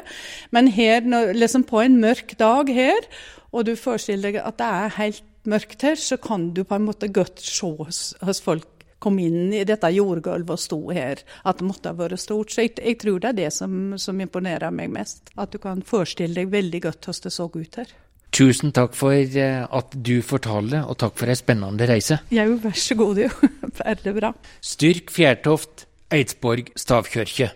Men 0.52 0.68
her, 0.68 1.08
liksom 1.32 1.64
på 1.64 1.80
en 1.86 1.96
mørk 2.02 2.36
dag 2.38 2.68
her, 2.68 3.08
og 3.48 3.64
du 3.64 3.72
forestiller 3.80 4.34
deg 4.34 4.42
at 4.44 4.60
det 4.60 4.68
er 4.68 4.96
helt 4.98 5.24
mørkt 5.48 5.84
her, 5.86 5.98
så 5.98 6.18
kan 6.20 6.50
du 6.54 6.64
på 6.64 6.76
en 6.76 6.88
måte 6.88 7.10
godt 7.12 7.40
se 7.42 7.72
hos 7.78 8.42
folk 8.44 8.78
kom 8.98 9.18
inn 9.22 9.52
i 9.54 9.64
dette 9.66 9.90
jordgulvet 9.94 10.54
og 10.54 10.60
sto 10.60 10.78
her, 10.94 11.22
at 11.46 11.60
det 11.60 11.68
måtte 11.68 11.92
ha 11.92 11.98
vært 11.98 12.20
stort. 12.20 12.52
Så 12.52 12.66
jeg, 12.66 12.74
jeg 12.82 12.98
tror 13.02 13.22
det 13.22 13.30
er 13.30 13.38
det 13.38 13.52
som, 13.54 13.94
som, 14.00 14.20
imponerer 14.20 14.74
meg 14.74 14.90
mest. 14.94 15.30
At 15.38 15.54
du 15.54 15.60
kan 15.62 15.84
forestille 15.86 16.34
deg 16.40 16.52
veldig 16.52 16.82
godt 16.88 17.08
hvordan 17.08 17.26
det 17.28 17.34
så 17.34 17.48
ut 17.54 17.80
her. 17.82 17.94
Tusen 18.34 18.74
takk 18.76 18.92
for 18.98 19.14
eh, 19.16 19.62
at 19.64 19.94
du 20.04 20.18
fortalte, 20.26 20.82
og 20.84 20.98
takk 21.00 21.14
for 21.16 21.32
ei 21.32 21.38
spennende 21.38 21.86
reise. 21.88 22.18
Jo, 22.34 22.58
vær 22.60 22.76
så 22.76 22.98
god, 22.98 23.22
jo. 23.24 23.30
Bare 23.78 24.14
bra. 24.18 24.34
Styrk 24.60 25.14
Fjærtoft, 25.14 25.86
Eidsborg 26.12 26.74
stavkirke. 26.76 27.52